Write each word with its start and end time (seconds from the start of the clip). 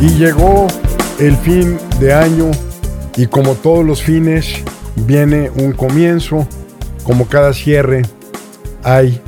Y 0.00 0.08
llegó 0.14 0.66
el 1.18 1.36
fin 1.36 1.76
de 2.00 2.14
año 2.14 2.50
y 3.16 3.26
como 3.26 3.54
todos 3.54 3.84
los 3.84 4.02
fines 4.02 4.64
viene 4.96 5.50
un 5.50 5.72
comienzo, 5.72 6.48
como 7.04 7.28
cada 7.28 7.52
cierre 7.52 8.02
hay 8.82 9.20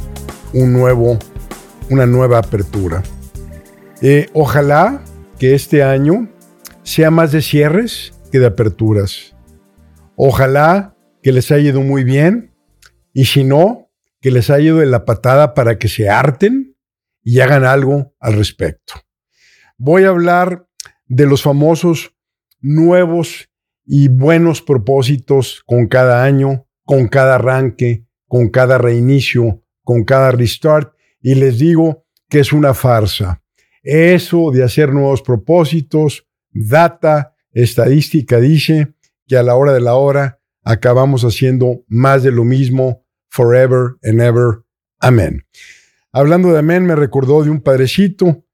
un 0.55 0.73
nuevo, 0.73 1.19
una 1.91 2.07
nueva 2.07 2.39
apertura. 2.39 3.03
Eh, 4.01 4.31
ojalá 4.33 5.05
que 5.39 5.55
este 5.55 5.83
año 5.83 6.31
sea 6.83 7.11
más 7.11 7.33
de 7.33 7.43
cierres 7.43 8.15
que 8.33 8.39
de 8.39 8.47
aperturas. 8.47 9.37
Ojalá 10.17 10.97
que 11.23 11.33
les 11.33 11.51
haya 11.51 11.69
ido 11.69 11.83
muy 11.83 12.03
bien 12.03 12.55
y 13.13 13.27
si 13.27 13.45
no, 13.45 13.91
que 14.23 14.31
les 14.31 14.49
haya 14.49 14.65
ido 14.65 14.79
de 14.79 14.87
la 14.87 15.05
patada 15.05 15.53
para 15.53 15.79
que 15.79 15.89
se 15.89 16.09
harten 16.09 16.77
y 17.23 17.41
hagan 17.41 17.65
algo 17.65 18.15
al 18.21 18.33
respecto. 18.35 18.95
Voy 19.85 20.05
a 20.05 20.11
hablar 20.11 20.69
de 21.09 21.27
los 21.27 21.43
famosos 21.43 22.15
nuevos 22.61 23.51
y 23.85 24.07
buenos 24.07 24.63
propósitos 24.63 25.65
con 25.67 25.89
cada 25.89 26.23
año, 26.23 26.69
con 26.85 27.09
cada 27.09 27.35
arranque, 27.35 28.07
con 28.29 28.51
cada 28.51 28.79
reinicio, 28.79 29.65
con 29.83 30.05
cada 30.05 30.31
restart 30.31 30.95
y 31.21 31.35
les 31.35 31.59
digo 31.59 32.07
que 32.29 32.39
es 32.39 32.53
una 32.53 32.75
farsa. 32.75 33.43
Eso 33.83 34.53
de 34.53 34.63
hacer 34.63 34.93
nuevos 34.93 35.21
propósitos, 35.21 36.29
data, 36.53 37.35
estadística 37.51 38.39
dice 38.39 38.95
que 39.27 39.37
a 39.37 39.43
la 39.43 39.57
hora 39.57 39.73
de 39.73 39.81
la 39.81 39.97
hora 39.97 40.39
acabamos 40.63 41.25
haciendo 41.25 41.83
más 41.89 42.23
de 42.23 42.31
lo 42.31 42.45
mismo 42.45 43.05
forever 43.31 43.97
and 44.05 44.21
ever. 44.21 44.63
Amén. 45.01 45.45
Hablando 46.13 46.53
de 46.53 46.61
amén, 46.61 46.87
me 46.87 46.95
recordó 46.95 47.43
de 47.43 47.51
un 47.51 47.61
padrecito 47.63 48.45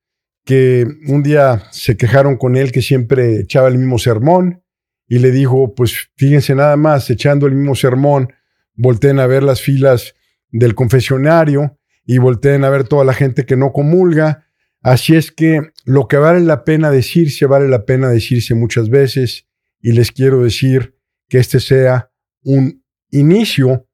que 0.49 0.87
un 1.09 1.23
día 1.23 1.65
se 1.73 1.99
quejaron 1.99 2.39
con 2.39 2.57
él 2.57 2.73
que 2.73 2.81
siempre 2.81 3.39
echaba 3.39 3.69
el 3.69 3.77
mismo 3.77 3.99
sermón 3.99 4.63
y 5.07 5.19
le 5.19 5.31
dijo, 5.31 5.75
pues 5.75 6.09
fíjense 6.17 6.55
nada 6.55 6.75
más, 6.79 7.11
echando 7.11 7.47
el 7.47 7.55
mismo 7.55 7.75
sermón, 7.75 8.33
volteen 8.75 9.21
a 9.21 9.27
ver 9.27 9.43
las 9.43 9.61
filas 9.61 10.15
del 10.51 10.75
confesionario 10.75 11.79
y 12.07 12.17
volteen 12.17 12.65
a 12.65 12.71
ver 12.71 12.85
toda 12.85 13.05
la 13.05 13.13
gente 13.13 13.45
que 13.45 13.59
no 13.59 13.75
comulga. 13.75 14.47
Así 14.81 15.15
es 15.15 15.33
que 15.33 15.73
lo 15.85 16.09
que 16.09 16.17
vale 16.17 16.41
la 16.41 16.65
pena 16.65 16.91
decirse, 16.91 17.45
vale 17.45 17.69
la 17.69 17.85
pena 17.85 18.09
decirse 18.09 18.55
muchas 18.55 18.89
veces 18.89 19.47
y 19.83 19.93
les 19.93 20.13
quiero 20.13 20.43
decir 20.43 20.95
que 21.29 21.37
este 21.37 21.61
sea 21.61 22.11
un 22.43 22.83
inicio, 23.11 23.87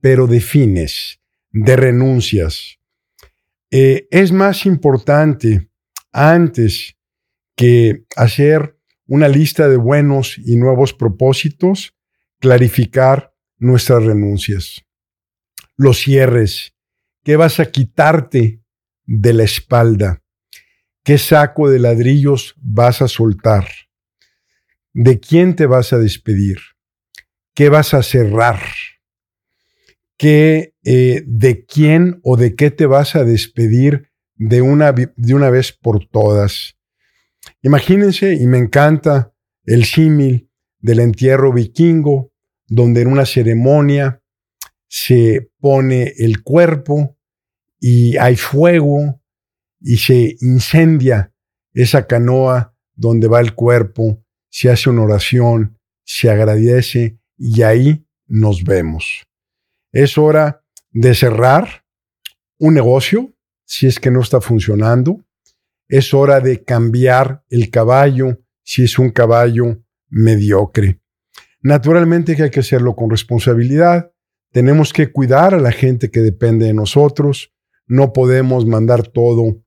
pero 0.00 0.26
de 0.26 0.40
fines, 0.40 1.20
de 1.52 1.76
renuncias. 1.76 2.80
Eh, 3.70 4.08
es 4.10 4.32
más 4.32 4.66
importante 4.66 5.69
antes 6.12 6.96
que 7.56 8.04
hacer 8.16 8.78
una 9.06 9.28
lista 9.28 9.68
de 9.68 9.76
buenos 9.76 10.38
y 10.38 10.56
nuevos 10.56 10.94
propósitos, 10.94 11.94
clarificar 12.38 13.34
nuestras 13.58 14.04
renuncias. 14.04 14.82
Los 15.76 15.98
cierres. 15.98 16.74
¿Qué 17.24 17.36
vas 17.36 17.60
a 17.60 17.70
quitarte 17.70 18.62
de 19.04 19.32
la 19.32 19.42
espalda? 19.42 20.22
¿Qué 21.04 21.18
saco 21.18 21.68
de 21.68 21.78
ladrillos 21.78 22.54
vas 22.56 23.02
a 23.02 23.08
soltar? 23.08 23.66
¿De 24.92 25.20
quién 25.20 25.56
te 25.56 25.66
vas 25.66 25.92
a 25.92 25.98
despedir? 25.98 26.58
¿Qué 27.54 27.68
vas 27.68 27.94
a 27.94 28.02
cerrar? 28.02 28.60
¿Qué, 30.16 30.74
eh, 30.84 31.22
¿De 31.26 31.64
quién 31.64 32.20
o 32.22 32.36
de 32.36 32.54
qué 32.54 32.70
te 32.70 32.86
vas 32.86 33.16
a 33.16 33.24
despedir 33.24 34.09
de 34.40 34.62
una, 34.62 34.92
de 34.92 35.34
una 35.34 35.50
vez 35.50 35.70
por 35.70 36.06
todas. 36.06 36.74
Imagínense, 37.60 38.32
y 38.32 38.46
me 38.46 38.56
encanta 38.56 39.34
el 39.64 39.84
símil 39.84 40.50
del 40.78 41.00
entierro 41.00 41.52
vikingo, 41.52 42.32
donde 42.66 43.02
en 43.02 43.08
una 43.08 43.26
ceremonia 43.26 44.22
se 44.88 45.50
pone 45.60 46.14
el 46.16 46.42
cuerpo 46.42 47.18
y 47.78 48.16
hay 48.16 48.36
fuego 48.36 49.20
y 49.78 49.98
se 49.98 50.36
incendia 50.40 51.34
esa 51.74 52.06
canoa 52.06 52.74
donde 52.94 53.28
va 53.28 53.40
el 53.40 53.54
cuerpo, 53.54 54.24
se 54.48 54.70
hace 54.70 54.88
una 54.88 55.02
oración, 55.02 55.78
se 56.02 56.30
agradece 56.30 57.18
y 57.36 57.60
ahí 57.60 58.06
nos 58.26 58.64
vemos. 58.64 59.26
Es 59.92 60.16
hora 60.16 60.64
de 60.92 61.14
cerrar 61.14 61.84
un 62.58 62.72
negocio, 62.72 63.34
si 63.70 63.86
es 63.86 64.00
que 64.00 64.10
no 64.10 64.20
está 64.20 64.40
funcionando. 64.40 65.24
Es 65.88 66.12
hora 66.12 66.40
de 66.40 66.64
cambiar 66.64 67.44
el 67.50 67.70
caballo 67.70 68.40
si 68.64 68.82
es 68.82 68.98
un 68.98 69.10
caballo 69.10 69.80
mediocre. 70.08 71.00
Naturalmente 71.62 72.34
que 72.34 72.42
hay 72.42 72.50
que 72.50 72.60
hacerlo 72.60 72.96
con 72.96 73.10
responsabilidad. 73.10 74.10
Tenemos 74.50 74.92
que 74.92 75.12
cuidar 75.12 75.54
a 75.54 75.60
la 75.60 75.70
gente 75.70 76.10
que 76.10 76.18
depende 76.20 76.66
de 76.66 76.74
nosotros. 76.74 77.54
No 77.86 78.12
podemos 78.12 78.66
mandar 78.66 79.06
todo 79.06 79.62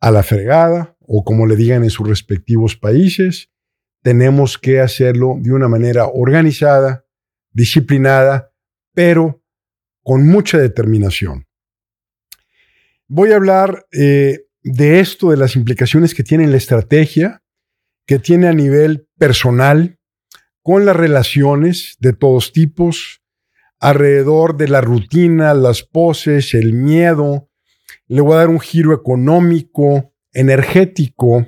a 0.00 0.10
la 0.10 0.24
fregada 0.24 0.96
o 0.98 1.22
como 1.22 1.46
le 1.46 1.54
digan 1.54 1.84
en 1.84 1.90
sus 1.90 2.08
respectivos 2.08 2.76
países. 2.76 3.48
Tenemos 4.02 4.58
que 4.58 4.80
hacerlo 4.80 5.36
de 5.38 5.52
una 5.52 5.68
manera 5.68 6.08
organizada, 6.08 7.06
disciplinada, 7.52 8.52
pero 8.92 9.40
con 10.02 10.26
mucha 10.26 10.58
determinación. 10.58 11.43
Voy 13.08 13.32
a 13.32 13.36
hablar 13.36 13.86
eh, 13.92 14.46
de 14.62 15.00
esto, 15.00 15.30
de 15.30 15.36
las 15.36 15.56
implicaciones 15.56 16.14
que 16.14 16.22
tiene 16.22 16.46
la 16.46 16.56
estrategia, 16.56 17.42
que 18.06 18.18
tiene 18.18 18.48
a 18.48 18.54
nivel 18.54 19.06
personal, 19.18 19.98
con 20.62 20.86
las 20.86 20.96
relaciones 20.96 21.96
de 22.00 22.14
todos 22.14 22.52
tipos, 22.52 23.22
alrededor 23.78 24.56
de 24.56 24.68
la 24.68 24.80
rutina, 24.80 25.52
las 25.52 25.82
poses, 25.82 26.54
el 26.54 26.72
miedo. 26.72 27.50
Le 28.06 28.22
voy 28.22 28.34
a 28.34 28.38
dar 28.38 28.48
un 28.48 28.60
giro 28.60 28.94
económico, 28.94 30.14
energético, 30.32 31.46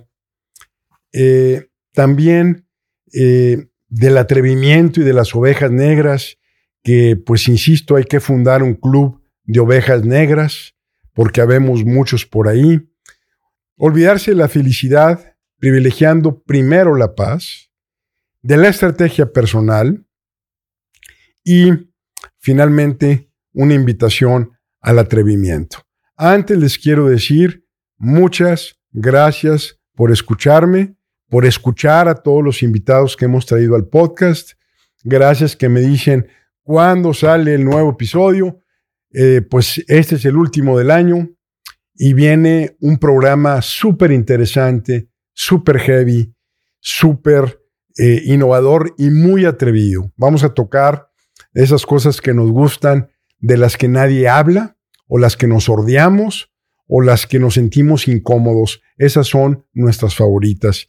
eh, 1.13 1.71
también 1.95 2.69
eh, 3.15 3.69
del 3.89 4.19
atrevimiento 4.19 5.01
y 5.01 5.05
de 5.05 5.15
las 5.15 5.35
ovejas 5.35 5.71
negras, 5.71 6.37
que 6.83 7.17
pues 7.17 7.49
insisto, 7.49 7.97
hay 7.97 8.05
que 8.05 8.21
fundar 8.21 8.63
un 8.63 8.75
club 8.75 9.23
de 9.45 9.61
ovejas 9.61 10.05
negras 10.05 10.76
porque 11.17 11.41
habemos 11.41 11.83
muchos 11.83 12.27
por 12.27 12.47
ahí. 12.47 12.87
Olvidarse 13.79 14.33
de 14.33 14.37
la 14.37 14.49
felicidad, 14.49 15.35
privilegiando 15.59 16.43
primero 16.43 16.95
la 16.95 17.15
paz, 17.15 17.71
de 18.43 18.59
la 18.59 18.69
estrategia 18.69 19.33
personal 19.33 20.07
y 21.43 21.71
finalmente 22.39 23.33
una 23.55 23.73
invitación 23.73 24.53
al 24.83 24.99
atrevimiento. 24.99 25.79
Antes 26.17 26.59
les 26.59 26.79
quiero 26.79 27.09
decir 27.09 27.67
muchas 27.97 28.79
gracias 28.93 29.81
por 29.95 30.13
escucharme, 30.13 30.97
por 31.31 31.47
escuchar 31.47 32.09
a 32.09 32.15
todos 32.15 32.45
los 32.45 32.63
invitados 32.63 33.17
que 33.17 33.25
hemos 33.25 33.47
traído 33.47 33.75
al 33.75 33.87
podcast. 33.87 34.51
Gracias 35.03 35.57
que 35.57 35.71
me 35.71 35.81
dicen 35.81 36.29
cuándo 36.63 37.15
sale 37.15 37.55
el 37.55 37.65
nuevo 37.65 37.93
episodio. 37.93 38.63
Eh, 39.13 39.43
pues 39.43 39.85
este 39.89 40.17
es 40.17 40.25
el 40.25 40.37
último 40.37 40.79
del 40.79 40.91
año 40.91 41.31
y 41.95 42.13
viene 42.13 42.77
un 42.81 42.99
programa 42.99 43.63
súper 43.63 44.13
interesante, 44.13 45.09
súper 45.33 45.79
heavy, 45.79 46.35
súper 46.81 47.61
eh, 47.99 48.23
innovador 48.27 48.95
y 48.99 49.11
muy 49.11 49.45
atrevido. 49.45 50.13
Vamos 50.17 50.45
a 50.45 50.53
tocar 50.53 51.09
esas 51.55 51.87
cosas 51.87 52.21
que 52.21 52.35
nos 52.35 52.51
gustan, 52.51 53.09
de 53.39 53.57
las 53.57 53.77
que 53.77 53.89
nadie 53.89 54.29
habla, 54.29 54.77
o 55.09 55.19
las 55.19 55.37
que 55.37 55.47
nos 55.47 55.69
ordeamos, 55.69 56.53
o 56.87 57.01
las 57.01 57.27
que 57.27 57.39
nos 57.39 57.55
sentimos 57.55 58.09
incómodos. 58.09 58.83
Esas 58.99 59.27
son 59.27 59.65
nuestras 59.73 60.15
favoritas. 60.15 60.89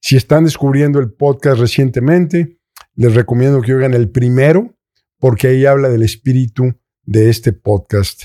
Si 0.00 0.16
están 0.16 0.44
descubriendo 0.44 0.98
el 0.98 1.12
podcast 1.12 1.60
recientemente, 1.60 2.58
les 2.94 3.14
recomiendo 3.14 3.60
que 3.62 3.74
oigan 3.74 3.94
el 3.94 4.10
primero, 4.10 4.76
porque 5.18 5.48
ahí 5.48 5.66
habla 5.66 5.88
del 5.88 6.02
espíritu 6.02 6.74
de 7.08 7.30
este 7.30 7.54
podcast. 7.54 8.24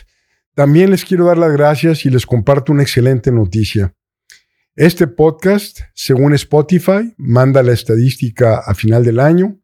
También 0.55 0.91
les 0.91 1.05
quiero 1.05 1.25
dar 1.25 1.37
las 1.37 1.53
gracias 1.53 2.05
y 2.05 2.09
les 2.09 2.25
comparto 2.25 2.73
una 2.73 2.83
excelente 2.83 3.31
noticia. 3.31 3.95
Este 4.75 5.07
podcast, 5.07 5.79
según 5.93 6.33
Spotify, 6.33 7.13
manda 7.17 7.63
la 7.63 7.71
estadística 7.71 8.57
a 8.57 8.73
final 8.75 9.05
del 9.05 9.21
año. 9.21 9.57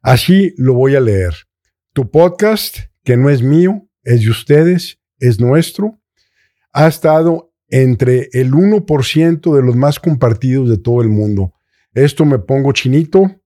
Así 0.00 0.54
lo 0.56 0.72
voy 0.72 0.96
a 0.96 1.00
leer. 1.00 1.34
Tu 1.92 2.10
podcast, 2.10 2.78
que 3.04 3.18
no 3.18 3.28
es 3.28 3.42
mío, 3.42 3.86
es 4.02 4.22
de 4.22 4.30
ustedes, 4.30 4.98
es 5.18 5.40
nuestro, 5.40 6.00
ha 6.72 6.86
estado 6.86 7.52
entre 7.68 8.30
el 8.32 8.52
1% 8.52 9.54
de 9.54 9.62
los 9.62 9.76
más 9.76 10.00
compartidos 10.00 10.70
de 10.70 10.78
todo 10.78 11.02
el 11.02 11.10
mundo. 11.10 11.52
Esto 11.92 12.24
me 12.24 12.38
pongo 12.38 12.72
chinito, 12.72 13.42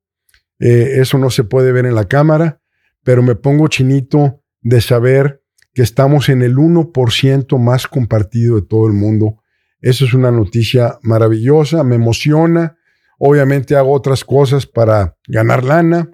eh, 0.61 1.01
eso 1.01 1.19
no 1.19 1.31
se 1.31 1.43
puede 1.43 1.73
ver 1.73 1.87
en 1.87 1.97
la 1.97 2.07
cámara, 2.07 2.61
pero 3.03 3.23
me 3.23 3.35
pongo 3.35 3.67
chinito 3.67 4.45
de 4.61 4.81
saber 4.81 5.43
que 5.75 5.83
estamos 5.83 6.29
en 6.29 6.43
el 6.43 6.57
1% 6.57 7.59
más 7.59 7.87
compartido 7.87 8.57
de 8.57 8.67
todo 8.67 8.87
el 8.87 8.95
mundo. 8.95 9.43
Eso 9.81 10.05
es 10.05 10.15
una 10.15 10.31
noticia 10.31 10.99
maravillosa, 11.03 11.85
me 11.85 11.95
emociona. 11.95 12.77
Obviamente 13.19 13.77
hago 13.77 13.93
otras 13.93 14.25
cosas 14.25 14.67
para 14.67 15.17
ganar 15.27 15.65
lana 15.65 16.11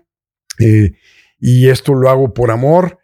eh, 0.59 0.93
y 1.39 1.69
esto 1.69 1.95
lo 1.95 2.11
hago 2.11 2.35
por 2.35 2.51
amor 2.51 2.99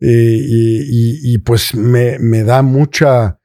eh, 0.00 0.38
y, 0.40 1.38
pues 1.38 1.74
me, 1.74 2.18
da 2.42 2.62
mucha, 2.62 3.38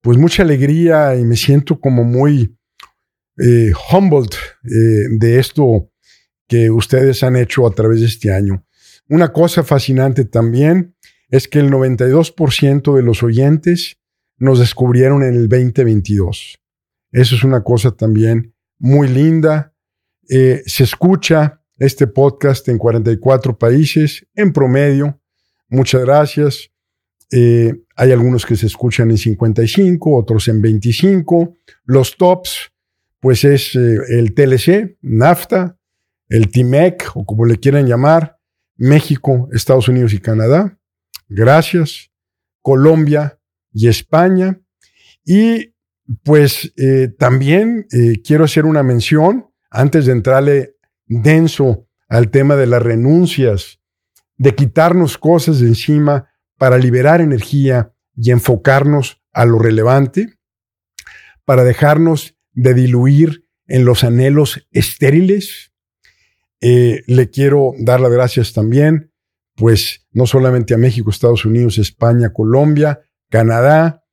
pues 0.00 0.16
mucha 0.16 0.42
alegría 0.42 1.14
y 1.16 1.24
me 1.24 1.36
siento 1.36 1.78
como 1.78 2.04
muy 2.04 2.56
eh, 3.38 3.72
humbled 3.92 4.30
de 4.62 5.38
esto 5.38 5.90
que 6.48 6.70
ustedes 6.70 7.22
han 7.22 7.36
hecho 7.36 7.66
a 7.66 7.70
través 7.70 8.00
de 8.00 8.06
este 8.06 8.32
año. 8.32 8.64
Una 9.10 9.32
cosa 9.32 9.64
fascinante 9.64 10.24
también 10.24 10.94
es 11.30 11.48
que 11.48 11.58
el 11.58 11.68
92% 11.68 12.94
de 12.94 13.02
los 13.02 13.24
oyentes 13.24 13.98
nos 14.38 14.60
descubrieron 14.60 15.24
en 15.24 15.34
el 15.34 15.48
2022. 15.48 16.60
Eso 17.10 17.34
es 17.34 17.42
una 17.42 17.64
cosa 17.64 17.90
también 17.90 18.54
muy 18.78 19.08
linda. 19.08 19.74
Eh, 20.28 20.62
se 20.64 20.84
escucha 20.84 21.60
este 21.76 22.06
podcast 22.06 22.68
en 22.68 22.78
44 22.78 23.58
países 23.58 24.28
en 24.36 24.52
promedio. 24.52 25.20
Muchas 25.68 26.02
gracias. 26.02 26.70
Eh, 27.32 27.82
hay 27.96 28.12
algunos 28.12 28.46
que 28.46 28.54
se 28.54 28.66
escuchan 28.66 29.10
en 29.10 29.18
55, 29.18 30.16
otros 30.16 30.46
en 30.46 30.62
25. 30.62 31.56
Los 31.84 32.16
tops, 32.16 32.70
pues 33.18 33.42
es 33.42 33.74
eh, 33.74 33.96
el 34.10 34.34
TLC, 34.34 34.98
NAFTA, 35.02 35.76
el 36.28 36.48
TIMEC 36.48 37.10
o 37.16 37.26
como 37.26 37.44
le 37.44 37.58
quieran 37.58 37.88
llamar, 37.88 38.39
México, 38.80 39.48
Estados 39.52 39.86
Unidos 39.88 40.12
y 40.12 40.18
Canadá. 40.18 40.76
Gracias. 41.28 42.10
Colombia, 42.62 43.40
y 43.72 43.88
España. 43.88 44.60
Y 45.24 45.74
pues 46.24 46.72
eh, 46.76 47.08
también 47.18 47.86
eh, 47.92 48.20
quiero 48.22 48.44
hacer 48.44 48.64
una 48.64 48.82
mención, 48.82 49.50
antes 49.70 50.06
de 50.06 50.12
entrarle 50.12 50.76
denso 51.06 51.86
al 52.08 52.30
tema 52.30 52.56
de 52.56 52.66
las 52.66 52.82
renuncias, 52.82 53.80
de 54.36 54.54
quitarnos 54.54 55.18
cosas 55.18 55.60
de 55.60 55.68
encima 55.68 56.30
para 56.58 56.78
liberar 56.78 57.20
energía 57.20 57.92
y 58.16 58.32
enfocarnos 58.32 59.22
a 59.32 59.44
lo 59.44 59.58
relevante, 59.58 60.38
para 61.44 61.62
dejarnos 61.64 62.36
de 62.52 62.74
diluir 62.74 63.46
en 63.66 63.84
los 63.84 64.02
anhelos 64.02 64.66
estériles. 64.72 65.69
Eh, 66.60 67.02
le 67.06 67.30
quiero 67.30 67.72
dar 67.78 68.00
las 68.00 68.10
gracias 68.10 68.52
también, 68.52 69.12
pues 69.56 70.06
no 70.12 70.26
solamente 70.26 70.74
a 70.74 70.78
México, 70.78 71.10
Estados 71.10 71.44
Unidos, 71.44 71.78
España, 71.78 72.32
Colombia, 72.32 73.00
Canadá, 73.30 74.04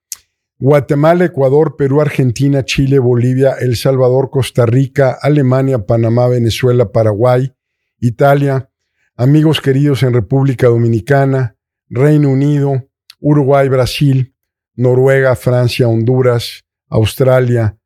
Guatemala, 0.59 1.25
Ecuador, 1.25 1.75
Perú, 1.75 2.01
Argentina, 2.01 2.65
Chile, 2.65 2.99
Bolivia, 2.99 3.53
El 3.59 3.75
Salvador, 3.75 4.29
Costa 4.31 4.65
Rica, 4.65 5.17
Alemania, 5.21 5.85
Panamá, 5.85 6.27
Venezuela, 6.27 6.91
Paraguay, 6.91 7.53
Italia, 7.99 8.69
amigos 9.15 9.61
queridos 9.61 10.03
en 10.03 10.13
República 10.13 10.67
Dominicana, 10.67 11.55
Reino 11.89 12.29
Unido, 12.29 12.89
Uruguay, 13.19 13.69
Brasil, 13.69 14.35
Noruega, 14.75 15.35
Francia, 15.35 15.87
Honduras, 15.87 16.65
Australia, 16.89 17.77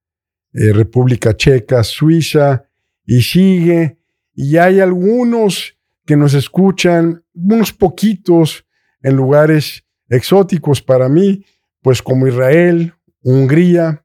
eh, 0.53 0.73
República 0.73 1.35
Checa, 1.35 1.83
Suiza, 1.83 2.65
y 3.05 3.21
sigue. 3.21 4.00
Y 4.43 4.57
hay 4.57 4.79
algunos 4.79 5.77
que 6.03 6.17
nos 6.17 6.33
escuchan, 6.33 7.23
unos 7.31 7.71
poquitos, 7.71 8.65
en 9.03 9.15
lugares 9.15 9.83
exóticos 10.09 10.81
para 10.81 11.07
mí, 11.09 11.45
pues 11.83 12.01
como 12.01 12.25
Israel, 12.25 12.95
Hungría, 13.21 14.03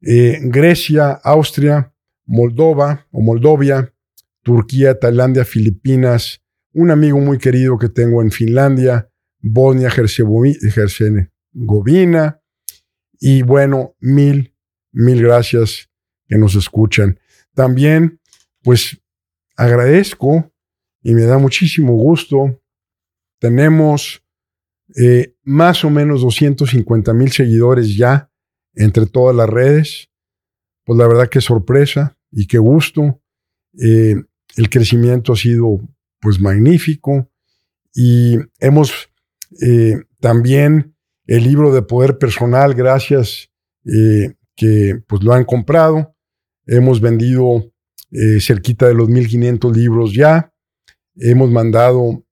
eh, 0.00 0.38
Grecia, 0.44 1.10
Austria, 1.10 1.92
Moldova 2.24 3.06
o 3.10 3.20
Moldovia, 3.20 3.92
Turquía, 4.42 4.98
Tailandia, 4.98 5.44
Filipinas, 5.44 6.40
un 6.72 6.90
amigo 6.90 7.20
muy 7.20 7.36
querido 7.36 7.76
que 7.76 7.90
tengo 7.90 8.22
en 8.22 8.30
Finlandia, 8.30 9.10
Bosnia, 9.40 9.92
Herzegovina, 9.94 12.40
y 13.18 13.42
bueno, 13.42 13.94
mil, 14.00 14.54
mil 14.90 15.22
gracias 15.22 15.90
que 16.26 16.38
nos 16.38 16.54
escuchan. 16.54 17.20
También, 17.54 18.22
pues 18.62 19.02
agradezco 19.60 20.50
y 21.02 21.12
me 21.14 21.22
da 21.22 21.36
muchísimo 21.36 21.92
gusto. 21.92 22.58
Tenemos 23.38 24.22
eh, 24.96 25.34
más 25.42 25.84
o 25.84 25.90
menos 25.90 26.22
250 26.22 27.12
mil 27.12 27.30
seguidores 27.30 27.94
ya 27.94 28.30
entre 28.74 29.04
todas 29.06 29.36
las 29.36 29.48
redes. 29.48 30.08
Pues 30.84 30.98
la 30.98 31.06
verdad 31.06 31.28
que 31.28 31.42
sorpresa 31.42 32.16
y 32.32 32.46
qué 32.46 32.56
gusto. 32.56 33.20
Eh, 33.78 34.14
el 34.56 34.70
crecimiento 34.70 35.34
ha 35.34 35.36
sido 35.36 35.78
pues 36.20 36.40
magnífico 36.40 37.30
y 37.94 38.38
hemos 38.60 39.10
eh, 39.60 39.96
también 40.20 40.96
el 41.26 41.44
libro 41.44 41.72
de 41.72 41.82
poder 41.82 42.18
personal, 42.18 42.74
gracias 42.74 43.50
que 44.56 45.02
pues 45.06 45.22
lo 45.22 45.32
han 45.32 45.44
comprado. 45.44 46.14
Hemos 46.66 47.00
vendido 47.00 47.70
cerquita 48.40 48.86
de 48.86 48.94
los 48.94 49.08
1500 49.08 49.76
libros 49.76 50.14
ya. 50.14 50.52
Hemos 51.16 51.50
mandado 51.50 52.24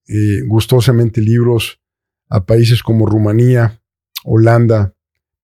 gustosamente 0.47 1.21
libros 1.21 1.81
a 2.29 2.45
países 2.45 2.83
como 2.83 3.07
Rumanía, 3.07 3.81
Holanda, 4.25 4.95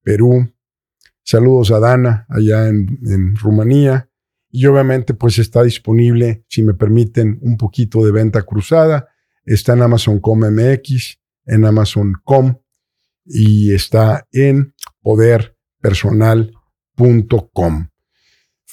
Perú. 0.03 0.53
Saludos 1.23 1.71
a 1.71 1.79
Dana 1.81 2.27
allá 2.29 2.69
en, 2.69 3.37
Rumanía. 3.37 4.11
Y 4.51 4.67
obviamente 4.67 5.15
pues 5.15 5.39
está 5.39 5.63
disponible, 5.63 6.45
si 6.49 6.63
me 6.63 6.75
permiten, 6.75 7.39
un 7.43 7.57
poquito 7.57 8.05
de 8.05 8.13
venta 8.13 8.43
cruzada. 8.43 9.09
Está 9.45 9.73
en 9.73 9.81
Amazon.com 9.83 10.41
MX, 10.41 11.19
en 11.47 11.65
Amazon.com 11.65 12.57
y 13.25 13.73
está 13.73 14.29
en 14.31 14.75
poderpersonal.com. 15.01 17.94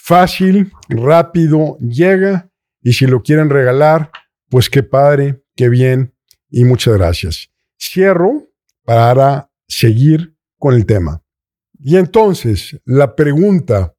Fácil, 0.04 0.72
rápido, 0.90 1.78
llega 1.80 2.50
y 2.82 2.94
si 2.94 3.06
lo 3.06 3.22
quieren 3.22 3.50
regalar, 3.50 4.12
pues 4.50 4.70
qué 4.70 4.84
padre, 4.84 5.44
qué 5.56 5.70
bien 5.70 6.14
y 6.50 6.64
muchas 6.64 6.96
gracias 6.98 7.52
cierro 7.82 8.48
para 8.84 9.52
seguir 9.68 10.36
con 10.58 10.76
el 10.76 10.86
tema. 10.86 11.24
Y 11.80 11.98
entonces, 11.98 12.80
la 12.86 13.16
pregunta 13.16 13.96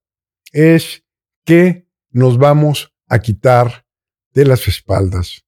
es, 0.52 1.02
¿qué 1.44 1.88
nos 2.10 2.38
vamos 2.38 2.94
a 3.08 3.18
quitar 3.18 3.84
de 4.32 4.44
las 4.44 4.68
espaldas? 4.68 5.44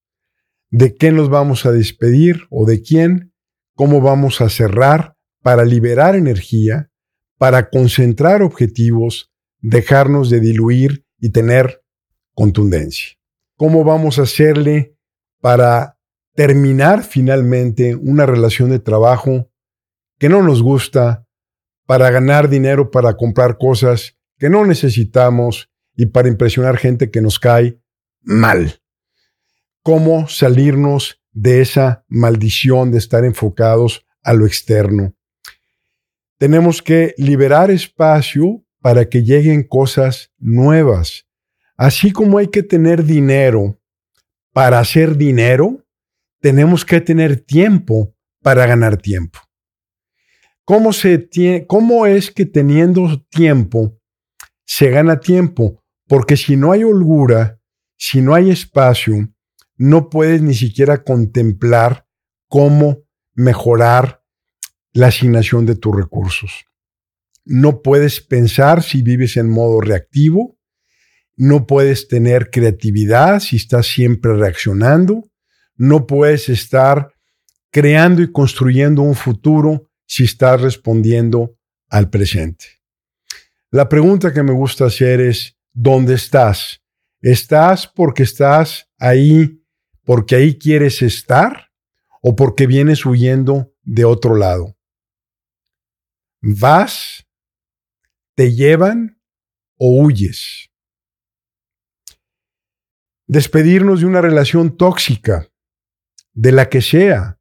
¿De 0.70 0.96
qué 0.96 1.12
nos 1.12 1.30
vamos 1.30 1.64
a 1.66 1.73
despedir 1.73 2.46
o 2.50 2.66
de 2.66 2.82
quién? 2.82 3.32
¿Cómo 3.76 4.00
vamos 4.00 4.40
a 4.40 4.49
cerrar 4.49 5.16
para 5.42 5.64
liberar 5.64 6.16
energía, 6.16 6.90
para 7.38 7.70
concentrar 7.70 8.42
objetivos, 8.42 9.32
dejarnos 9.68 10.28
de 10.30 10.40
diluir 10.40 11.06
y 11.18 11.30
tener 11.30 11.83
contundencia? 12.35 13.16
¿Cómo 13.56 13.85
vamos 13.85 14.18
a 14.18 14.23
hacerle 14.23 14.97
para 15.40 15.99
terminar 16.35 17.02
finalmente 17.02 17.94
una 17.94 18.26
relación 18.26 18.71
de 18.71 18.78
trabajo 18.78 19.50
que 20.18 20.28
no 20.28 20.42
nos 20.42 20.62
gusta 20.62 21.26
para 21.87 22.11
ganar 22.11 22.49
dinero 22.49 22.90
para 22.90 23.16
comprar 23.16 23.59
cosas 23.59 24.16
que 24.38 24.50
no 24.50 24.64
necesitamos 24.66 25.71
y 25.97 26.06
para 26.06 26.28
impresionar 26.28 26.76
gente 26.76 27.11
que 27.11 27.21
nos 27.21 27.38
cae 27.38 27.78
mal. 28.21 28.80
¿Cómo 29.83 30.28
salirnos 30.28 31.23
de 31.33 31.61
esa 31.61 32.04
maldición 32.09 32.90
de 32.90 32.99
estar 32.99 33.25
enfocados 33.25 34.06
a 34.23 34.33
lo 34.33 34.47
externo? 34.47 35.14
Tenemos 36.38 36.83
que 36.83 37.14
liberar 37.16 37.71
espacio 37.71 38.63
para 38.84 39.08
que 39.08 39.22
lleguen 39.22 39.62
cosas 39.62 40.30
nuevas. 40.36 41.26
Así 41.74 42.12
como 42.12 42.36
hay 42.36 42.48
que 42.48 42.62
tener 42.62 43.04
dinero 43.04 43.80
para 44.52 44.78
hacer 44.78 45.16
dinero, 45.16 45.82
tenemos 46.38 46.84
que 46.84 47.00
tener 47.00 47.40
tiempo 47.40 48.14
para 48.42 48.66
ganar 48.66 48.98
tiempo. 48.98 49.38
¿Cómo, 50.66 50.90
¿Cómo 51.66 52.04
es 52.04 52.30
que 52.30 52.44
teniendo 52.44 53.24
tiempo 53.30 53.98
se 54.66 54.90
gana 54.90 55.18
tiempo? 55.18 55.82
Porque 56.06 56.36
si 56.36 56.54
no 56.58 56.70
hay 56.70 56.84
holgura, 56.84 57.58
si 57.96 58.20
no 58.20 58.34
hay 58.34 58.50
espacio, 58.50 59.30
no 59.78 60.10
puedes 60.10 60.42
ni 60.42 60.52
siquiera 60.52 61.02
contemplar 61.04 62.06
cómo 62.48 62.98
mejorar 63.32 64.22
la 64.92 65.06
asignación 65.06 65.64
de 65.64 65.74
tus 65.74 65.96
recursos. 65.96 66.66
No 67.44 67.82
puedes 67.82 68.20
pensar 68.20 68.82
si 68.82 69.02
vives 69.02 69.36
en 69.36 69.50
modo 69.50 69.80
reactivo, 69.80 70.58
no 71.36 71.66
puedes 71.66 72.08
tener 72.08 72.50
creatividad 72.50 73.40
si 73.40 73.56
estás 73.56 73.86
siempre 73.86 74.34
reaccionando, 74.34 75.30
no 75.76 76.06
puedes 76.06 76.48
estar 76.48 77.12
creando 77.70 78.22
y 78.22 78.30
construyendo 78.30 79.02
un 79.02 79.14
futuro 79.14 79.90
si 80.06 80.24
estás 80.24 80.60
respondiendo 80.60 81.56
al 81.88 82.08
presente. 82.08 82.66
La 83.70 83.88
pregunta 83.88 84.32
que 84.32 84.42
me 84.42 84.52
gusta 84.52 84.86
hacer 84.86 85.20
es, 85.20 85.56
¿dónde 85.72 86.14
estás? 86.14 86.80
¿Estás 87.20 87.88
porque 87.88 88.22
estás 88.22 88.88
ahí, 88.98 89.60
porque 90.04 90.36
ahí 90.36 90.56
quieres 90.56 91.02
estar 91.02 91.70
o 92.22 92.36
porque 92.36 92.68
vienes 92.68 93.04
huyendo 93.04 93.72
de 93.82 94.04
otro 94.04 94.36
lado? 94.36 94.76
¿Vas? 96.40 97.24
¿Te 98.36 98.52
llevan 98.52 99.20
o 99.78 100.02
huyes? 100.02 100.70
Despedirnos 103.28 104.00
de 104.00 104.06
una 104.06 104.20
relación 104.20 104.76
tóxica, 104.76 105.48
de 106.32 106.50
la 106.50 106.68
que 106.68 106.82
sea. 106.82 107.38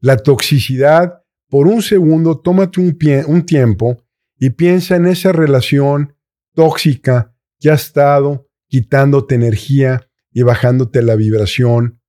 La 0.00 0.18
toxicidad, 0.18 1.24
por 1.48 1.66
un 1.66 1.80
segundo, 1.80 2.38
tómate 2.38 2.80
un, 2.80 2.96
un 3.26 3.46
tiempo 3.46 4.04
y 4.38 4.50
piensa 4.50 4.96
en 4.96 5.06
esa 5.06 5.32
relación 5.32 6.14
tóxica 6.52 7.34
que 7.58 7.70
ha 7.70 7.74
estado 7.74 8.46
quitándote 8.68 9.36
energía 9.36 10.10
y 10.30 10.42
bajándote 10.42 11.00
la 11.00 11.16
vibración 11.16 12.02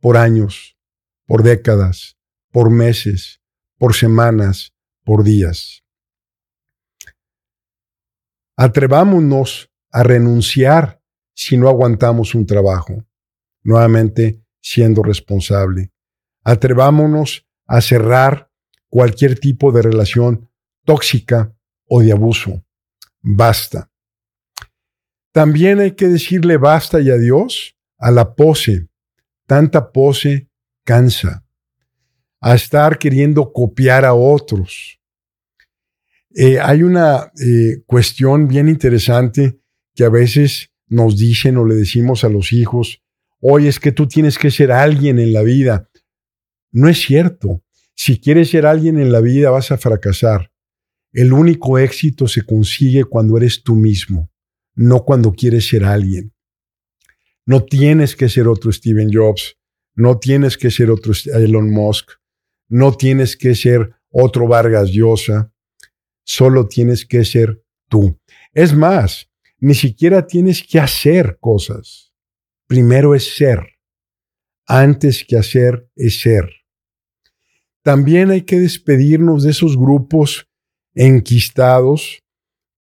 por 0.00 0.16
años, 0.16 0.78
por 1.26 1.42
décadas, 1.42 2.16
por 2.50 2.70
meses, 2.70 3.42
por 3.76 3.94
semanas, 3.94 4.72
por 5.04 5.24
días. 5.24 5.81
Atrevámonos 8.64 9.72
a 9.90 10.04
renunciar 10.04 11.02
si 11.34 11.56
no 11.56 11.68
aguantamos 11.68 12.32
un 12.36 12.46
trabajo, 12.46 13.04
nuevamente 13.64 14.40
siendo 14.60 15.02
responsable. 15.02 15.90
Atrevámonos 16.44 17.44
a 17.66 17.80
cerrar 17.80 18.52
cualquier 18.88 19.36
tipo 19.36 19.72
de 19.72 19.82
relación 19.82 20.48
tóxica 20.84 21.52
o 21.88 22.02
de 22.02 22.12
abuso. 22.12 22.64
Basta. 23.20 23.90
También 25.32 25.80
hay 25.80 25.96
que 25.96 26.06
decirle 26.06 26.56
basta 26.56 27.00
y 27.00 27.10
adiós 27.10 27.76
a 27.98 28.12
la 28.12 28.36
pose. 28.36 28.88
Tanta 29.48 29.90
pose 29.90 30.48
cansa. 30.84 31.44
A 32.40 32.54
estar 32.54 33.00
queriendo 33.00 33.52
copiar 33.52 34.04
a 34.04 34.14
otros. 34.14 35.01
Eh, 36.34 36.58
hay 36.60 36.82
una 36.82 37.32
eh, 37.40 37.82
cuestión 37.86 38.48
bien 38.48 38.68
interesante 38.68 39.60
que 39.94 40.04
a 40.04 40.08
veces 40.08 40.70
nos 40.86 41.16
dicen 41.16 41.56
o 41.56 41.66
le 41.66 41.74
decimos 41.74 42.24
a 42.24 42.28
los 42.28 42.52
hijos, 42.52 43.02
hoy 43.40 43.66
es 43.66 43.80
que 43.80 43.92
tú 43.92 44.06
tienes 44.06 44.38
que 44.38 44.50
ser 44.50 44.72
alguien 44.72 45.18
en 45.18 45.32
la 45.32 45.42
vida. 45.42 45.90
No 46.70 46.88
es 46.88 47.00
cierto. 47.00 47.62
Si 47.94 48.18
quieres 48.18 48.50
ser 48.50 48.66
alguien 48.66 48.98
en 48.98 49.12
la 49.12 49.20
vida 49.20 49.50
vas 49.50 49.70
a 49.70 49.78
fracasar. 49.78 50.50
El 51.12 51.34
único 51.34 51.78
éxito 51.78 52.26
se 52.26 52.42
consigue 52.42 53.04
cuando 53.04 53.36
eres 53.36 53.62
tú 53.62 53.76
mismo, 53.76 54.30
no 54.74 55.04
cuando 55.04 55.32
quieres 55.32 55.68
ser 55.68 55.84
alguien. 55.84 56.32
No 57.44 57.64
tienes 57.64 58.16
que 58.16 58.30
ser 58.30 58.48
otro 58.48 58.72
Steven 58.72 59.10
Jobs, 59.12 59.58
no 59.94 60.18
tienes 60.18 60.56
que 60.56 60.70
ser 60.70 60.90
otro 60.90 61.12
Elon 61.34 61.70
Musk, 61.70 62.12
no 62.68 62.96
tienes 62.96 63.36
que 63.36 63.54
ser 63.54 63.90
otro 64.10 64.48
Vargas 64.48 64.90
Llosa, 64.90 65.51
solo 66.24 66.68
tienes 66.68 67.06
que 67.06 67.24
ser 67.24 67.62
tú. 67.88 68.18
Es 68.52 68.74
más, 68.74 69.30
ni 69.58 69.74
siquiera 69.74 70.26
tienes 70.26 70.62
que 70.62 70.80
hacer 70.80 71.38
cosas. 71.40 72.12
Primero 72.66 73.14
es 73.14 73.36
ser. 73.36 73.78
Antes 74.66 75.24
que 75.24 75.36
hacer 75.36 75.88
es 75.96 76.20
ser. 76.20 76.50
También 77.82 78.30
hay 78.30 78.42
que 78.42 78.58
despedirnos 78.58 79.42
de 79.42 79.50
esos 79.50 79.76
grupos 79.76 80.48
enquistados 80.94 82.22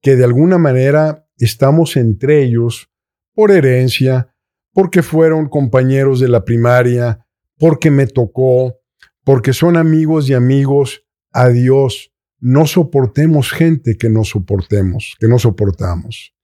que 0.02 0.16
de 0.16 0.24
alguna 0.24 0.58
manera 0.58 1.26
estamos 1.36 1.96
entre 1.96 2.42
ellos 2.42 2.88
por 3.34 3.50
herencia, 3.50 4.34
porque 4.72 5.02
fueron 5.02 5.48
compañeros 5.48 6.20
de 6.20 6.28
la 6.28 6.44
primaria, 6.44 7.26
porque 7.58 7.90
me 7.90 8.06
tocó, 8.06 8.78
porque 9.24 9.52
son 9.52 9.76
amigos 9.76 10.28
y 10.28 10.34
amigos. 10.34 11.04
Adiós, 11.32 12.09
no 12.40 12.66
soportemos 12.66 13.52
gente 13.52 13.96
que 13.96 14.08
no 14.08 14.24
soportemos, 14.24 15.16
que 15.20 15.28
no 15.28 15.38
soportamos. 15.38 16.34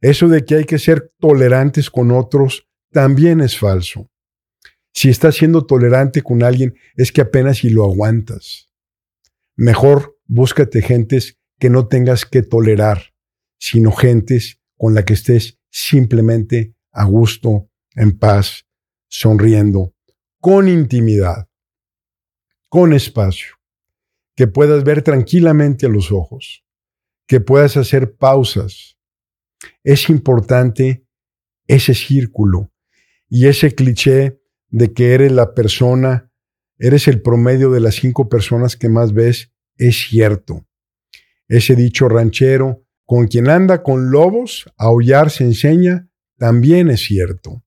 Eso 0.00 0.28
de 0.28 0.44
que 0.44 0.56
hay 0.56 0.64
que 0.64 0.78
ser 0.78 1.12
tolerantes 1.18 1.90
con 1.90 2.10
otros 2.10 2.68
también 2.90 3.40
es 3.40 3.58
falso. 3.58 4.10
Si 4.92 5.08
estás 5.08 5.36
siendo 5.36 5.66
tolerante 5.66 6.22
con 6.22 6.42
alguien, 6.42 6.74
es 6.94 7.12
que 7.12 7.20
apenas 7.20 7.58
si 7.58 7.70
lo 7.70 7.84
aguantas. 7.84 8.70
Mejor 9.54 10.18
búscate 10.24 10.82
gentes 10.82 11.38
que 11.58 11.70
no 11.70 11.88
tengas 11.88 12.24
que 12.24 12.42
tolerar, 12.42 13.14
sino 13.58 13.92
gentes 13.92 14.60
con 14.76 14.94
la 14.94 15.04
que 15.04 15.14
estés 15.14 15.58
simplemente 15.70 16.74
a 16.92 17.04
gusto, 17.04 17.68
en 17.94 18.18
paz, 18.18 18.66
sonriendo, 19.08 19.94
con 20.40 20.68
intimidad, 20.68 21.48
con 22.68 22.92
espacio, 22.92 23.55
que 24.36 24.46
puedas 24.46 24.84
ver 24.84 25.02
tranquilamente 25.02 25.86
a 25.86 25.88
los 25.88 26.12
ojos, 26.12 26.64
que 27.26 27.40
puedas 27.40 27.76
hacer 27.76 28.16
pausas. 28.16 28.98
Es 29.82 30.08
importante 30.10 31.06
ese 31.66 31.94
círculo 31.94 32.70
y 33.28 33.46
ese 33.46 33.74
cliché 33.74 34.40
de 34.68 34.92
que 34.92 35.14
eres 35.14 35.32
la 35.32 35.54
persona, 35.54 36.30
eres 36.78 37.08
el 37.08 37.22
promedio 37.22 37.70
de 37.70 37.80
las 37.80 37.96
cinco 37.96 38.28
personas 38.28 38.76
que 38.76 38.88
más 38.88 39.14
ves 39.14 39.52
es 39.76 39.96
cierto. 40.08 40.66
Ese 41.48 41.74
dicho 41.74 42.08
ranchero, 42.08 42.84
con 43.04 43.28
quien 43.28 43.48
anda 43.48 43.82
con 43.82 44.10
lobos, 44.10 44.70
aullar 44.76 45.30
se 45.30 45.44
enseña, 45.44 46.08
también 46.36 46.90
es 46.90 47.00
cierto. 47.00 47.64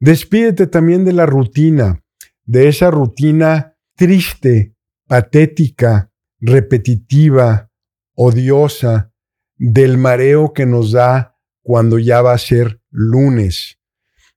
Despídete 0.00 0.66
también 0.66 1.04
de 1.04 1.12
la 1.12 1.26
rutina, 1.26 2.02
de 2.44 2.68
esa 2.68 2.90
rutina 2.90 3.76
triste, 3.96 4.71
patética, 5.12 6.10
repetitiva, 6.40 7.70
odiosa, 8.14 9.12
del 9.58 9.98
mareo 9.98 10.54
que 10.54 10.64
nos 10.64 10.92
da 10.92 11.36
cuando 11.60 11.98
ya 11.98 12.22
va 12.22 12.32
a 12.32 12.38
ser 12.38 12.80
lunes, 12.88 13.78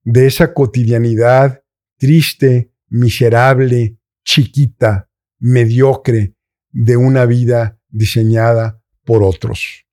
de 0.04 0.28
esa 0.28 0.54
cotidianidad 0.54 1.64
triste, 1.98 2.74
miserable, 2.90 4.00
chiquita, 4.26 5.10
mediocre, 5.40 6.36
de 6.72 6.98
una 6.98 7.26
vida 7.26 7.80
diseñada 7.88 8.84
por 9.06 9.24
otros. 9.24 9.86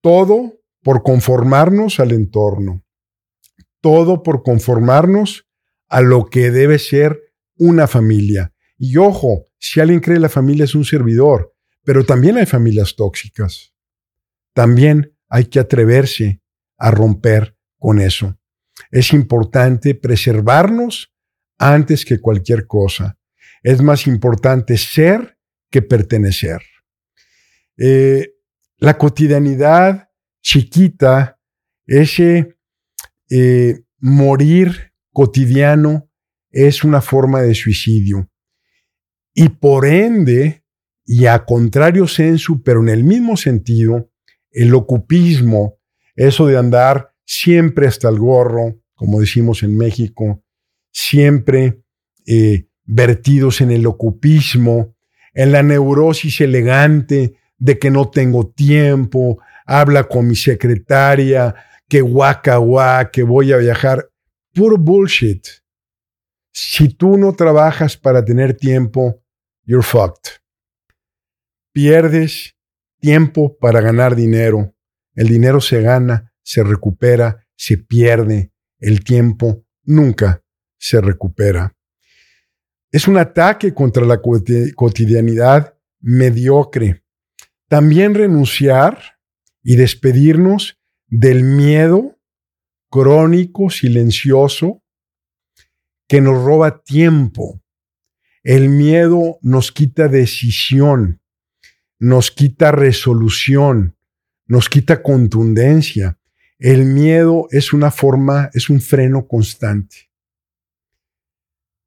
Todo 0.00 0.60
por 0.84 1.02
conformarnos 1.02 1.98
al 1.98 2.12
entorno. 2.12 2.84
Todo 3.80 4.22
por 4.22 4.44
conformarnos 4.44 5.48
a 5.88 6.00
lo 6.00 6.26
que 6.26 6.52
debe 6.52 6.78
ser 6.78 7.18
una 7.56 7.88
familia. 7.88 8.54
Y 8.78 8.96
ojo, 8.96 9.49
si 9.60 9.78
alguien 9.78 10.00
cree 10.00 10.18
la 10.18 10.30
familia 10.30 10.64
es 10.64 10.74
un 10.74 10.84
servidor, 10.84 11.54
pero 11.84 12.04
también 12.04 12.38
hay 12.38 12.46
familias 12.46 12.96
tóxicas. 12.96 13.74
También 14.54 15.16
hay 15.28 15.44
que 15.44 15.60
atreverse 15.60 16.40
a 16.78 16.90
romper 16.90 17.56
con 17.78 18.00
eso. 18.00 18.38
Es 18.90 19.12
importante 19.12 19.94
preservarnos 19.94 21.12
antes 21.58 22.04
que 22.04 22.20
cualquier 22.20 22.66
cosa. 22.66 23.18
Es 23.62 23.82
más 23.82 24.06
importante 24.06 24.78
ser 24.78 25.36
que 25.70 25.82
pertenecer. 25.82 26.62
Eh, 27.76 28.32
la 28.78 28.96
cotidianidad 28.96 30.08
chiquita, 30.42 31.38
ese 31.86 32.56
eh, 33.28 33.82
morir 33.98 34.94
cotidiano 35.12 36.10
es 36.50 36.82
una 36.82 37.02
forma 37.02 37.42
de 37.42 37.54
suicidio. 37.54 38.29
Y 39.34 39.48
por 39.50 39.86
ende, 39.86 40.64
y 41.04 41.26
a 41.26 41.44
contrario 41.44 42.06
sensu, 42.06 42.62
pero 42.62 42.80
en 42.80 42.88
el 42.88 43.04
mismo 43.04 43.36
sentido, 43.36 44.10
el 44.50 44.74
ocupismo, 44.74 45.78
eso 46.16 46.46
de 46.46 46.56
andar 46.58 47.12
siempre 47.24 47.86
hasta 47.86 48.08
el 48.08 48.18
gorro, 48.18 48.80
como 48.94 49.20
decimos 49.20 49.62
en 49.62 49.76
México, 49.76 50.42
siempre 50.92 51.82
eh, 52.26 52.66
vertidos 52.84 53.60
en 53.60 53.70
el 53.70 53.86
ocupismo, 53.86 54.96
en 55.32 55.52
la 55.52 55.62
neurosis 55.62 56.40
elegante 56.40 57.36
de 57.56 57.78
que 57.78 57.90
no 57.90 58.10
tengo 58.10 58.48
tiempo, 58.48 59.38
habla 59.64 60.04
con 60.04 60.26
mi 60.26 60.34
secretaria, 60.34 61.54
que 61.88 62.00
guaca 62.00 62.56
guaca, 62.56 63.10
que 63.10 63.22
voy 63.22 63.52
a 63.52 63.58
viajar. 63.58 64.10
Puro 64.52 64.76
bullshit. 64.76 65.46
Si 66.52 66.88
tú 66.88 67.16
no 67.16 67.34
trabajas 67.34 67.96
para 67.96 68.24
tener 68.24 68.56
tiempo, 68.56 69.22
you're 69.64 69.82
fucked. 69.82 70.40
Pierdes 71.72 72.56
tiempo 72.98 73.56
para 73.58 73.80
ganar 73.80 74.14
dinero. 74.16 74.74
El 75.14 75.28
dinero 75.28 75.60
se 75.60 75.80
gana, 75.82 76.32
se 76.42 76.62
recupera, 76.62 77.46
se 77.56 77.78
pierde. 77.78 78.52
El 78.78 79.04
tiempo 79.04 79.64
nunca 79.84 80.42
se 80.78 81.00
recupera. 81.00 81.76
Es 82.90 83.06
un 83.06 83.18
ataque 83.18 83.72
contra 83.72 84.04
la 84.04 84.20
cotidianidad 84.20 85.76
mediocre. 86.00 87.04
También 87.68 88.14
renunciar 88.14 88.98
y 89.62 89.76
despedirnos 89.76 90.80
del 91.06 91.44
miedo 91.44 92.18
crónico, 92.88 93.70
silencioso, 93.70 94.82
que 96.10 96.20
nos 96.20 96.42
roba 96.42 96.82
tiempo. 96.82 97.62
El 98.42 98.68
miedo 98.68 99.38
nos 99.42 99.70
quita 99.70 100.08
decisión, 100.08 101.22
nos 102.00 102.32
quita 102.32 102.72
resolución, 102.72 103.96
nos 104.46 104.68
quita 104.68 105.04
contundencia. 105.04 106.18
El 106.58 106.84
miedo 106.84 107.46
es 107.52 107.72
una 107.72 107.92
forma, 107.92 108.50
es 108.54 108.68
un 108.70 108.80
freno 108.80 109.28
constante. 109.28 110.10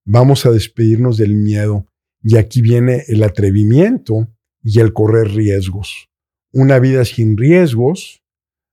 Vamos 0.05 0.45
a 0.45 0.51
despedirnos 0.51 1.17
del 1.17 1.35
miedo 1.35 1.85
y 2.21 2.37
aquí 2.37 2.61
viene 2.61 3.03
el 3.09 3.23
atrevimiento 3.23 4.33
y 4.63 4.79
el 4.79 4.93
correr 4.93 5.31
riesgos. 5.31 6.09
Una 6.53 6.79
vida 6.79 7.03
sin 7.03 7.35
riesgos 7.35 8.23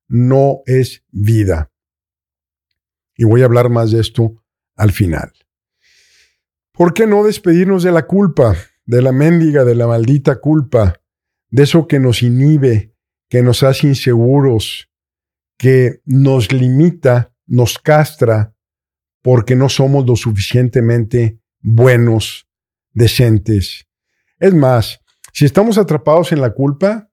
no 0.07 0.63
es 0.67 1.03
vida. 1.11 1.73
Y 3.17 3.25
voy 3.25 3.43
a 3.43 3.47
hablar 3.47 3.69
más 3.69 3.91
de 3.91 4.01
esto 4.01 4.40
al 4.81 4.93
final. 4.93 5.33
¿Por 6.73 6.95
qué 6.95 7.07
no 7.07 7.23
despedirnos 7.25 7.83
de 7.83 7.93
la 7.93 8.07
culpa, 8.07 8.57
de 8.87 9.03
la 9.03 9.13
mendiga, 9.13 9.65
de 9.65 9.75
la 9.75 9.87
maldita 9.87 10.41
culpa, 10.41 11.01
de 11.51 11.65
eso 11.65 11.87
que 11.87 12.01
nos 12.01 12.23
inhibe, 12.23 12.95
que 13.29 13.43
nos 13.43 13.63
hace 13.63 13.89
inseguros, 13.89 14.91
que 15.59 16.01
nos 16.07 16.53
limita, 16.53 17.35
nos 17.47 17.79
castra, 17.79 18.55
porque 19.21 19.55
no 19.55 19.69
somos 19.69 20.07
lo 20.07 20.17
suficientemente 20.17 21.39
buenos, 21.61 22.49
decentes. 22.93 23.87
Es 24.39 24.55
más, 24.55 25.01
si 25.35 25.45
estamos 25.45 25.77
atrapados 25.77 26.33
en 26.33 26.41
la 26.41 26.55
culpa, 26.55 27.11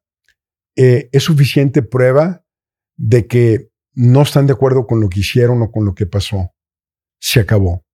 eh, 0.77 1.09
es 1.11 1.23
suficiente 1.23 1.81
prueba 1.81 2.45
de 2.95 3.27
que 3.27 3.69
no 3.93 4.21
están 4.21 4.47
de 4.47 4.53
acuerdo 4.53 4.87
con 4.87 5.01
lo 5.01 5.09
que 5.09 5.19
hicieron 5.19 5.61
o 5.61 5.71
con 5.71 5.83
lo 5.83 5.93
que 5.93 6.05
pasó. 6.05 6.53
Se 7.19 7.39
acabó. 7.39 7.85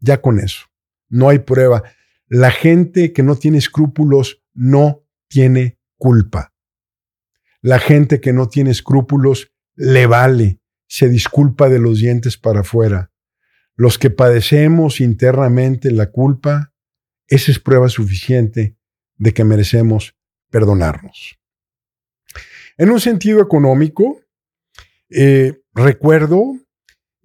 Ya 0.00 0.20
con 0.20 0.38
eso. 0.38 0.66
No 1.08 1.28
hay 1.28 1.40
prueba. 1.40 1.82
La 2.26 2.50
gente 2.50 3.12
que 3.12 3.22
no 3.22 3.36
tiene 3.36 3.58
escrúpulos 3.58 4.42
no 4.54 5.04
tiene 5.28 5.78
culpa. 5.96 6.52
La 7.60 7.78
gente 7.78 8.20
que 8.20 8.32
no 8.32 8.48
tiene 8.48 8.70
escrúpulos 8.70 9.52
le 9.74 10.06
vale, 10.06 10.60
se 10.86 11.08
disculpa 11.08 11.68
de 11.68 11.78
los 11.78 11.98
dientes 11.98 12.36
para 12.36 12.60
afuera. 12.60 13.12
Los 13.74 13.98
que 13.98 14.10
padecemos 14.10 15.00
internamente 15.00 15.90
la 15.90 16.10
culpa, 16.10 16.72
esa 17.26 17.50
es 17.50 17.58
prueba 17.58 17.88
suficiente 17.88 18.76
de 19.16 19.34
que 19.34 19.44
merecemos 19.44 20.16
perdonarnos. 20.50 21.38
En 22.76 22.90
un 22.90 23.00
sentido 23.00 23.40
económico, 23.40 24.20
eh, 25.10 25.60
recuerdo 25.74 26.56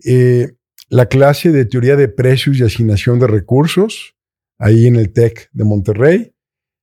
eh, 0.04 0.56
la 0.94 1.08
clase 1.08 1.52
de 1.52 1.66
teoría 1.66 1.96
de 1.96 2.08
precios 2.08 2.60
y 2.60 2.64
asignación 2.64 3.18
de 3.18 3.26
recursos, 3.26 4.16
ahí 4.60 4.86
en 4.86 4.96
el 4.96 5.12
TEC 5.12 5.50
de 5.52 5.64
Monterrey, 5.64 6.36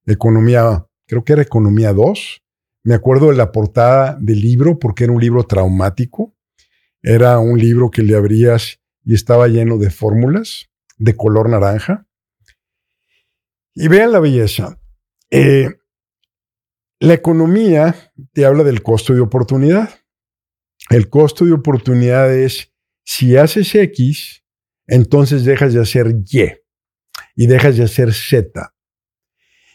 economía, 0.05 0.85
creo 1.07 1.23
que 1.23 1.31
era 1.31 1.41
economía 1.41 1.93
2. 1.93 2.41
Me 2.83 2.93
acuerdo 2.93 3.29
de 3.29 3.37
la 3.37 3.53
portada 3.53 4.17
del 4.19 4.41
libro 4.41 4.79
porque 4.79 5.05
era 5.05 5.13
un 5.13 5.21
libro 5.21 5.45
traumático. 5.45 6.35
Era 7.01 7.39
un 7.39 7.57
libro 7.57 7.89
que 7.89 8.03
le 8.03 8.17
abrías 8.17 8.81
y 9.05 9.13
estaba 9.13 9.47
lleno 9.47 9.77
de 9.77 9.89
fórmulas 9.89 10.69
de 10.97 11.15
color 11.15 11.49
naranja. 11.49 12.05
Y 13.73 13.87
vean 13.87 14.11
la 14.11 14.19
belleza. 14.19 14.77
Eh, 15.29 15.69
la 16.99 17.13
economía 17.13 17.95
te 18.33 18.43
habla 18.43 18.65
del 18.65 18.83
costo 18.83 19.13
de 19.13 19.21
oportunidad. 19.21 19.89
El 20.89 21.09
costo 21.09 21.45
de 21.45 21.53
oportunidad 21.53 22.35
es 22.35 22.70
si 23.13 23.35
haces 23.35 23.75
X, 23.75 24.41
entonces 24.87 25.43
dejas 25.43 25.73
de 25.73 25.81
hacer 25.81 26.15
Y 26.31 26.45
y 27.35 27.45
dejas 27.45 27.75
de 27.75 27.83
hacer 27.83 28.13
Z. 28.13 28.73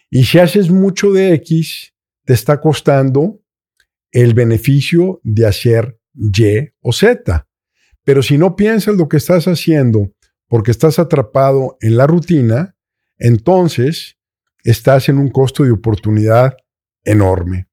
Y 0.09 0.25
si 0.25 0.39
haces 0.39 0.71
mucho 0.71 1.13
de 1.13 1.35
X, 1.35 1.93
te 2.25 2.33
está 2.33 2.63
costando 2.63 3.43
el 4.11 4.33
beneficio 4.33 5.21
de 5.23 5.47
hacer 5.47 6.01
Y 6.15 6.71
o 6.81 6.95
Z. 6.95 7.47
Pero 8.05 8.23
si 8.23 8.39
no 8.39 8.57
piensas 8.57 8.97
lo 8.97 9.07
que 9.07 9.19
estás 9.19 9.47
haciendo 9.49 10.15
porque 10.49 10.71
estás 10.71 10.99
atrapado 10.99 11.77
en 11.83 11.99
la 11.99 12.07
rutina, 12.07 12.75
entonces 13.19 14.17
estás 14.65 15.11
en 15.11 15.19
un 15.19 15.29
costo 15.29 15.63
de 15.63 15.73
oportunidad 15.73 16.57
enorme. 17.05 17.69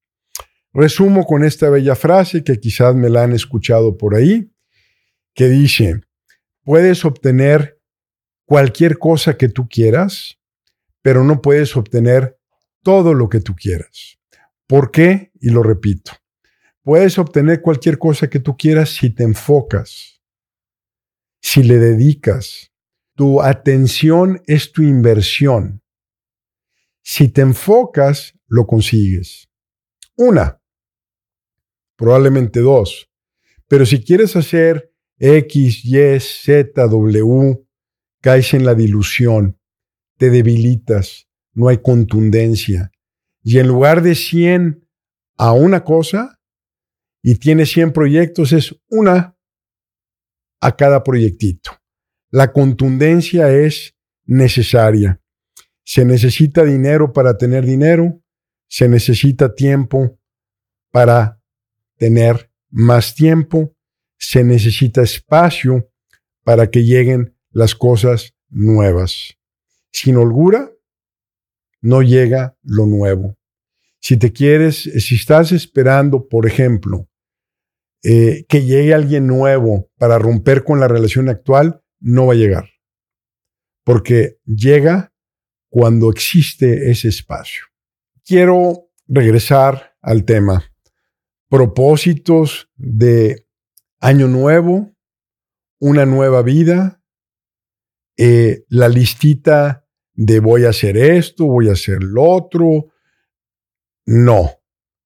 Resumo 0.74 1.26
con 1.26 1.46
esta 1.46 1.70
bella 1.70 1.96
frase 1.96 2.44
que 2.44 2.60
quizás 2.60 2.96
me 2.96 3.10
la 3.10 3.24
han 3.24 3.32
escuchado 3.32 3.96
por 3.96 4.16
ahí 4.16 4.53
que 5.34 5.50
dice, 5.50 6.02
puedes 6.64 7.06
obtener 7.06 7.80
cualquier 8.46 8.98
cosa 9.00 9.38
que 9.38 9.50
tú 9.50 9.68
quieras, 9.68 10.40
pero 11.02 11.24
no 11.24 11.42
puedes 11.42 11.76
obtener 11.76 12.38
todo 12.84 13.14
lo 13.14 13.30
que 13.30 13.40
tú 13.40 13.56
quieras. 13.56 14.20
¿Por 14.68 14.92
qué? 14.92 15.32
Y 15.40 15.50
lo 15.50 15.64
repito. 15.64 16.12
Puedes 16.82 17.18
obtener 17.18 17.62
cualquier 17.62 17.98
cosa 17.98 18.30
que 18.30 18.40
tú 18.40 18.58
quieras 18.58 18.90
si 18.90 19.10
te 19.10 19.24
enfocas, 19.24 20.22
si 21.42 21.64
le 21.64 21.78
dedicas. 21.78 22.72
Tu 23.16 23.42
atención 23.42 24.42
es 24.48 24.72
tu 24.72 24.82
inversión. 24.82 25.82
Si 27.04 27.28
te 27.30 27.42
enfocas, 27.42 28.34
lo 28.48 28.66
consigues. 28.66 29.50
Una, 30.16 30.62
probablemente 31.96 32.60
dos. 32.60 33.10
Pero 33.68 33.86
si 33.86 34.04
quieres 34.04 34.36
hacer 34.36 34.93
X, 35.20 35.86
Y, 35.86 36.20
Z, 36.20 36.88
W, 36.88 37.66
caes 38.22 38.54
en 38.54 38.66
la 38.66 38.76
dilución, 38.76 39.60
te 40.18 40.30
debilitas, 40.30 41.28
no 41.54 41.68
hay 41.68 41.80
contundencia. 41.80 42.92
Y 43.44 43.60
en 43.60 43.68
lugar 43.68 44.02
de 44.02 44.16
100 44.16 44.88
a 45.38 45.54
una 45.54 45.84
cosa, 45.84 46.40
y 47.22 47.36
tienes 47.36 47.72
100 47.72 47.94
proyectos, 47.94 48.52
es 48.52 48.76
una 48.90 49.38
a 50.62 50.76
cada 50.76 51.04
proyectito. 51.04 51.72
La 52.32 52.52
contundencia 52.52 53.52
es 53.54 53.96
necesaria. 54.26 55.22
Se 55.84 56.06
necesita 56.06 56.64
dinero 56.64 57.14
para 57.14 57.38
tener 57.38 57.66
dinero, 57.66 58.22
se 58.68 58.88
necesita 58.88 59.54
tiempo 59.54 60.20
para 60.92 61.42
tener 61.98 62.52
más 62.70 63.14
tiempo, 63.14 63.76
se 64.24 64.44
necesita 64.44 65.02
espacio 65.02 65.90
para 66.44 66.70
que 66.70 66.84
lleguen 66.84 67.36
las 67.52 67.76
cosas 67.76 68.34
nuevas. 68.50 69.38
Sin 69.92 70.16
holgura, 70.16 70.72
no 71.82 72.02
llega 72.02 72.58
lo 72.64 72.86
nuevo. 72.86 73.38
Si 74.00 74.16
te 74.16 74.32
quieres, 74.32 74.84
si 74.84 75.16
estás 75.16 75.52
esperando, 75.52 76.28
por 76.30 76.48
ejemplo, 76.48 77.10
eh, 78.02 78.46
que 78.48 78.64
llegue 78.64 78.94
alguien 78.94 79.28
nuevo 79.28 79.90
para 79.98 80.18
romper 80.18 80.64
con 80.64 80.80
la 80.80 80.88
relación 80.88 81.28
actual, 81.28 81.82
no 82.00 82.28
va 82.28 82.34
a 82.34 82.38
llegar. 82.38 82.70
Porque 83.84 84.38
llega 84.46 85.14
cuando 85.70 86.10
existe 86.10 86.92
ese 86.92 87.10
espacio. 87.10 87.64
Quiero 88.26 88.90
regresar 89.06 89.96
al 90.02 90.24
tema. 90.24 90.64
Propósitos 91.50 92.70
de 92.78 93.43
año 94.04 94.28
nuevo, 94.28 94.94
una 95.80 96.06
nueva 96.06 96.42
vida, 96.42 97.02
eh, 98.18 98.66
la 98.68 98.90
listita 98.90 99.88
de 100.14 100.42
voy 100.42 100.66
a 100.66 100.70
hacer 100.70 100.98
esto, 100.98 101.46
voy 101.46 101.70
a 101.70 101.72
hacer 101.72 102.04
lo 102.04 102.24
otro. 102.24 102.92
No, 104.06 104.52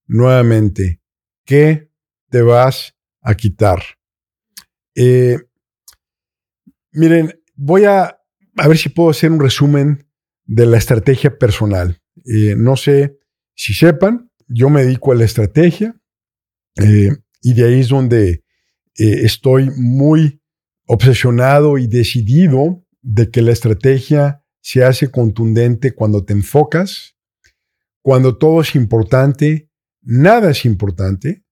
nuevamente, 0.08 1.00
¿qué 1.46 1.92
te 2.30 2.42
vas 2.42 2.96
a 3.22 3.36
quitar? 3.36 3.84
Eh, 4.96 5.38
miren, 6.92 7.40
voy 7.54 7.86
a, 7.86 8.20
a 8.58 8.68
ver 8.68 8.78
si 8.80 8.90
puedo 8.90 9.12
hacer 9.12 9.32
un 9.32 9.40
resumen 9.40 10.10
de 10.44 10.66
la 10.66 10.78
estrategia 10.78 11.38
personal. 11.38 12.02
Eh, 12.26 12.56
no 12.58 12.76
sé 12.76 13.20
si 13.54 13.76
sepan, 13.76 14.32
yo 14.48 14.72
me 14.72 14.84
dedico 14.84 15.12
a 15.12 15.16
la 15.16 15.26
estrategia 15.26 15.96
y 17.42 17.54
de 17.54 17.64
ahí 17.64 17.82
es 17.82 17.90
donde 17.90 18.47
eh, 18.98 19.26
estoy 19.26 19.70
muy 19.76 20.42
obsesionado 20.86 21.78
y 21.78 21.88
decidido 21.88 22.84
de 23.02 23.30
que 23.30 23.42
la 23.42 23.52
estrategia 23.52 24.44
se 24.62 24.84
hace 24.84 25.12
contundente 25.12 25.94
cuando 25.94 26.26
te 26.26 26.34
enfocas, 26.34 27.16
cuando 28.02 28.38
todo 28.38 28.62
es 28.62 28.76
importante, 28.76 29.70
nada 30.02 30.52
es 30.52 30.66
importante, 30.66 31.44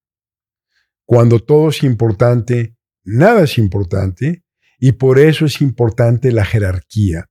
cuando 1.05 1.39
todo 1.39 1.69
es 1.69 1.84
importante, 1.84 2.75
nada 3.03 3.43
es 3.43 3.58
importante, 3.58 4.43
y 4.79 4.93
por 4.93 5.19
eso 5.19 5.45
es 5.45 5.62
importante 5.62 6.31
la 6.31 6.45
jerarquía. 6.45 7.29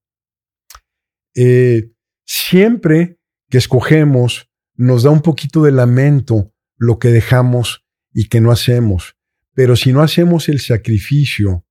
Eh, 1.35 1.90
siempre 2.24 3.18
que 3.50 3.59
escogemos, 3.59 4.50
nos 4.77 5.03
da 5.03 5.11
un 5.11 5.22
poquito 5.22 5.62
de 5.62 5.72
lamento 5.72 6.53
lo 6.77 6.98
que 6.98 7.09
dejamos 7.09 7.85
y 8.12 8.29
que 8.29 8.40
no 8.40 8.50
hacemos. 8.50 9.16
Pero 9.55 9.77
si 9.77 9.93
no 9.93 10.03
hacemos 10.03 10.49
el 10.49 10.61
sacrificio 10.61 11.64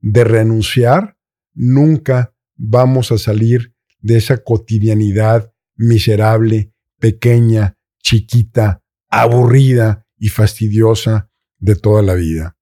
de 0.00 0.24
renunciar, 0.24 1.16
nunca 1.54 2.34
vamos 2.56 3.10
a 3.12 3.18
salir 3.18 3.74
de 4.00 4.16
esa 4.16 4.38
cotidianidad 4.38 5.52
miserable, 5.76 6.72
pequeña, 6.98 7.78
chiquita, 8.02 8.82
aburrida 9.08 10.06
y 10.18 10.28
fastidiosa 10.28 11.30
de 11.58 11.76
toda 11.76 12.02
la 12.02 12.14
vida. 12.14 12.56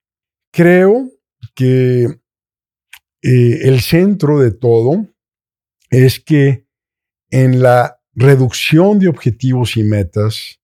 Creo 0.52 1.10
que 1.54 2.04
eh, 3.22 3.60
el 3.62 3.80
centro 3.80 4.38
de 4.38 4.52
todo 4.52 5.08
es 5.90 6.20
que 6.20 6.66
en 7.30 7.62
la 7.62 8.00
reducción 8.14 8.98
de 8.98 9.08
objetivos 9.08 9.76
y 9.76 9.82
metas, 9.82 10.60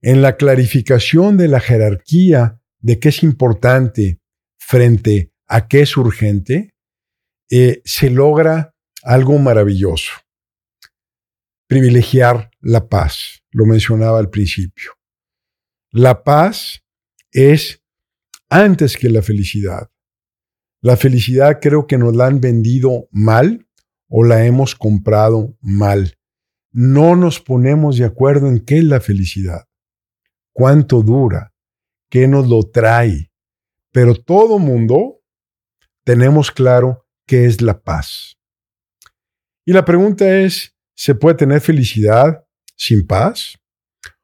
en 0.00 0.22
la 0.22 0.36
clarificación 0.36 1.36
de 1.36 1.48
la 1.48 1.60
jerarquía 1.60 2.60
de 2.84 3.00
qué 3.00 3.08
es 3.08 3.22
importante 3.22 4.20
frente 4.58 5.32
a 5.46 5.68
qué 5.68 5.80
es 5.80 5.96
urgente, 5.96 6.74
eh, 7.50 7.80
se 7.86 8.10
logra 8.10 8.74
algo 9.02 9.38
maravilloso. 9.38 10.12
Privilegiar 11.66 12.50
la 12.60 12.86
paz, 12.90 13.42
lo 13.52 13.64
mencionaba 13.64 14.18
al 14.18 14.28
principio. 14.28 14.92
La 15.92 16.24
paz 16.24 16.82
es 17.32 17.82
antes 18.50 18.98
que 18.98 19.08
la 19.08 19.22
felicidad. 19.22 19.90
La 20.82 20.98
felicidad 20.98 21.60
creo 21.62 21.86
que 21.86 21.96
nos 21.96 22.14
la 22.14 22.26
han 22.26 22.42
vendido 22.42 23.08
mal 23.10 23.66
o 24.08 24.24
la 24.24 24.44
hemos 24.44 24.74
comprado 24.74 25.56
mal. 25.62 26.18
No 26.70 27.16
nos 27.16 27.40
ponemos 27.40 27.96
de 27.96 28.04
acuerdo 28.04 28.48
en 28.48 28.60
qué 28.60 28.76
es 28.76 28.84
la 28.84 29.00
felicidad, 29.00 29.64
cuánto 30.52 31.02
dura, 31.02 31.53
qué 32.08 32.28
nos 32.28 32.48
lo 32.48 32.62
trae. 32.62 33.30
Pero 33.92 34.14
todo 34.14 34.58
mundo 34.58 35.20
tenemos 36.04 36.50
claro 36.50 37.06
qué 37.26 37.46
es 37.46 37.60
la 37.60 37.82
paz. 37.82 38.36
Y 39.64 39.72
la 39.72 39.84
pregunta 39.84 40.40
es, 40.40 40.76
¿se 40.94 41.14
puede 41.14 41.36
tener 41.36 41.60
felicidad 41.60 42.44
sin 42.76 43.06
paz? 43.06 43.58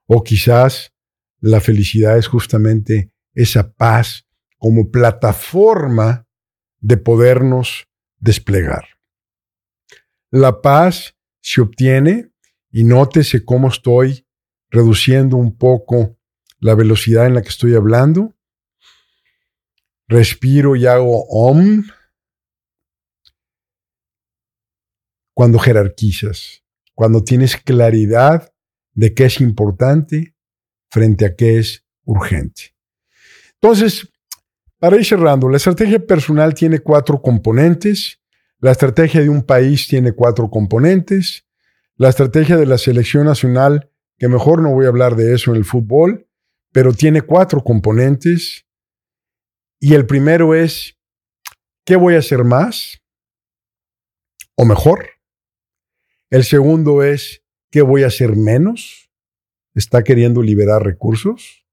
O 0.07 0.23
quizás 0.23 0.93
la 1.40 1.61
felicidad 1.61 2.19
es 2.19 2.27
justamente 2.27 3.12
esa 3.35 3.73
paz 3.73 4.27
como 4.59 4.90
plataforma 4.90 6.27
de 6.81 6.97
podernos 6.97 7.88
desplegar. 8.19 8.85
La 10.31 10.61
paz 10.61 11.16
se 11.40 11.61
obtiene, 11.61 12.31
y 12.71 12.85
nótese 12.85 13.45
cómo 13.45 13.69
estoy 13.69 14.27
reduciendo 14.71 15.37
un 15.37 15.57
poco 15.57 16.16
la 16.61 16.75
velocidad 16.75 17.27
en 17.27 17.35
la 17.35 17.42
que 17.42 17.49
estoy 17.49 17.75
hablando. 17.75 18.37
Respiro 20.07 20.77
y 20.77 20.87
hago 20.87 21.25
om. 21.29 21.85
Cuando 25.35 25.59
jerarquizas, 25.59 26.62
cuando 26.94 27.25
tienes 27.25 27.57
claridad 27.57 28.53
de 28.92 29.14
qué 29.14 29.25
es 29.25 29.40
importante 29.40 30.37
frente 30.90 31.25
a 31.25 31.35
qué 31.35 31.59
es 31.59 31.87
urgente. 32.05 32.75
Entonces, 33.55 34.12
para 34.79 34.96
ir 34.96 35.05
cerrando, 35.05 35.49
la 35.49 35.57
estrategia 35.57 36.05
personal 36.05 36.55
tiene 36.55 36.81
cuatro 36.81 37.23
componentes. 37.23 38.20
La 38.59 38.73
estrategia 38.73 39.23
de 39.23 39.29
un 39.29 39.42
país 39.42 39.88
tiene 39.88 40.12
cuatro 40.12 40.51
componentes. 40.51 41.46
La 41.96 42.11
estrategia 42.11 42.57
de 42.57 42.66
la 42.66 42.77
selección 42.77 43.25
nacional, 43.25 43.90
que 44.18 44.29
mejor 44.29 44.61
no 44.61 44.73
voy 44.73 44.87
a 44.87 44.88
hablar 44.88 45.16
de 45.16 45.35
eso 45.35 45.53
en 45.53 45.59
el 45.59 45.64
fútbol, 45.64 46.30
pero 46.72 46.92
tiene 46.92 47.22
cuatro 47.22 47.62
componentes. 47.62 48.66
Y 49.80 49.94
el 49.94 50.06
primero 50.06 50.54
es, 50.54 50.98
¿qué 51.85 51.96
voy 51.96 52.14
a 52.14 52.18
hacer 52.18 52.44
más? 52.44 53.02
¿O 54.54 54.64
mejor? 54.64 55.09
El 56.28 56.44
segundo 56.44 57.02
es, 57.02 57.42
¿qué 57.70 57.83
voy 57.83 58.04
a 58.04 58.09
hacer 58.09 58.37
menos? 58.37 59.11
¿Está 59.74 60.04
queriendo 60.04 60.42
liberar 60.42 60.85
recursos? 60.85 61.66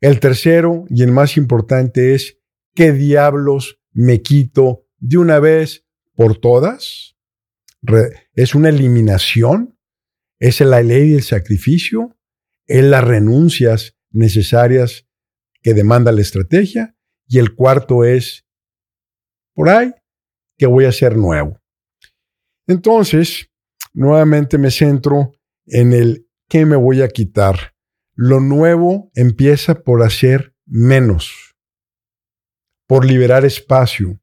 El 0.00 0.18
tercero 0.18 0.84
y 0.88 1.02
el 1.02 1.12
más 1.12 1.36
importante 1.36 2.14
es, 2.14 2.38
¿qué 2.74 2.92
diablos 2.92 3.78
me 3.92 4.22
quito 4.22 4.86
de 4.98 5.18
una 5.18 5.38
vez 5.38 5.86
por 6.14 6.38
todas? 6.38 7.10
es 8.34 8.54
una 8.54 8.68
eliminación, 8.68 9.76
es 10.38 10.60
la 10.60 10.82
ley 10.82 11.10
del 11.10 11.22
sacrificio, 11.22 12.16
es 12.66 12.84
las 12.84 13.04
renuncias 13.04 13.96
necesarias 14.10 15.06
que 15.62 15.74
demanda 15.74 16.12
la 16.12 16.20
estrategia. 16.20 16.96
Y 17.26 17.38
el 17.38 17.54
cuarto 17.54 18.04
es, 18.04 18.44
por 19.54 19.68
ahí, 19.68 19.92
¿qué 20.58 20.66
voy 20.66 20.84
a 20.84 20.90
hacer 20.90 21.16
nuevo? 21.16 21.60
Entonces, 22.66 23.50
nuevamente 23.92 24.58
me 24.58 24.70
centro 24.70 25.32
en 25.66 25.92
el 25.92 26.28
qué 26.48 26.66
me 26.66 26.76
voy 26.76 27.02
a 27.02 27.08
quitar 27.08 27.72
lo 28.14 28.40
nuevo 28.40 29.10
empieza 29.14 29.82
por 29.82 30.02
hacer 30.02 30.54
menos, 30.66 31.56
por 32.86 33.04
liberar 33.06 33.44
espacio, 33.44 34.20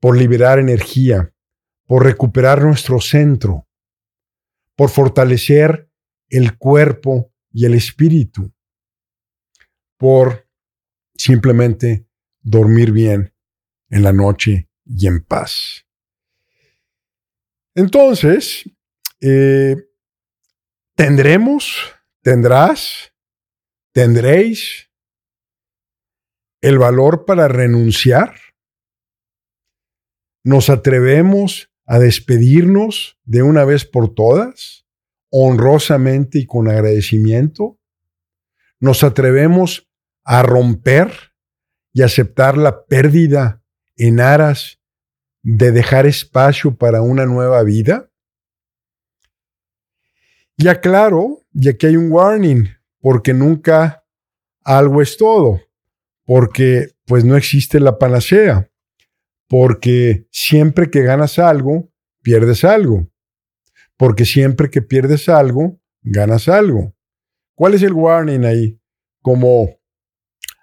por 0.00 0.16
liberar 0.16 0.58
energía, 0.58 1.34
por 1.86 2.04
recuperar 2.04 2.62
nuestro 2.62 3.00
centro, 3.00 3.68
por 4.74 4.88
fortalecer 4.88 5.90
el 6.28 6.56
cuerpo 6.56 7.29
y 7.52 7.66
el 7.66 7.74
espíritu, 7.74 8.52
por 9.96 10.48
simplemente 11.14 12.06
dormir 12.40 12.92
bien 12.92 13.34
en 13.88 14.02
la 14.02 14.12
noche 14.12 14.70
y 14.84 15.06
en 15.06 15.22
paz. 15.24 15.86
Entonces, 17.74 18.68
eh, 19.20 19.76
tendremos, 20.94 21.76
tendrás 22.22 23.10
¿Tendréis 23.92 24.88
el 26.60 26.78
valor 26.78 27.24
para 27.24 27.48
renunciar? 27.48 28.36
¿Nos 30.44 30.70
atrevemos 30.70 31.72
a 31.86 31.98
despedirnos 31.98 33.18
de 33.24 33.42
una 33.42 33.64
vez 33.64 33.84
por 33.84 34.14
todas, 34.14 34.79
honrosamente 35.30 36.38
y 36.38 36.46
con 36.46 36.68
agradecimiento? 36.68 37.78
¿Nos 38.78 39.04
atrevemos 39.04 39.88
a 40.24 40.42
romper 40.42 41.12
y 41.92 42.02
aceptar 42.02 42.56
la 42.56 42.84
pérdida 42.86 43.62
en 43.96 44.20
aras 44.20 44.80
de 45.42 45.72
dejar 45.72 46.06
espacio 46.06 46.76
para 46.76 47.02
una 47.02 47.26
nueva 47.26 47.62
vida? 47.62 48.10
Y 50.56 50.68
aclaro, 50.68 51.42
y 51.54 51.68
aquí 51.68 51.86
hay 51.86 51.96
un 51.96 52.12
warning, 52.12 52.68
porque 53.00 53.32
nunca 53.32 54.04
algo 54.62 55.00
es 55.00 55.16
todo, 55.16 55.60
porque 56.24 56.90
pues 57.06 57.24
no 57.24 57.36
existe 57.36 57.80
la 57.80 57.98
panacea, 57.98 58.70
porque 59.48 60.26
siempre 60.30 60.90
que 60.90 61.02
ganas 61.02 61.38
algo, 61.38 61.90
pierdes 62.22 62.62
algo, 62.64 63.09
porque 64.00 64.24
siempre 64.24 64.70
que 64.70 64.80
pierdes 64.80 65.28
algo, 65.28 65.78
ganas 66.00 66.48
algo. 66.48 66.96
¿Cuál 67.54 67.74
es 67.74 67.82
el 67.82 67.92
warning 67.92 68.46
ahí? 68.46 68.80
Como 69.20 69.78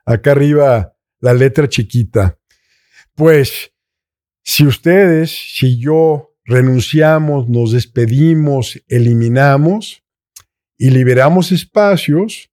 acá 0.08 0.32
arriba 0.32 0.98
la 1.20 1.36
letra 1.36 1.70
chiquita. 1.70 2.40
Pues 3.14 3.72
si 4.44 4.66
ustedes, 4.66 5.30
si 5.56 5.78
yo 5.78 6.34
renunciamos, 6.46 7.48
nos 7.48 7.74
despedimos, 7.74 8.82
eliminamos, 8.88 10.04
y 10.76 10.90
liberamos 10.90 11.52
espacios, 11.52 12.50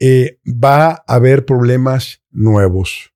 eh, 0.00 0.38
va 0.46 0.88
a 0.88 1.04
haber 1.06 1.44
problemas 1.44 2.22
nuevos. 2.30 3.12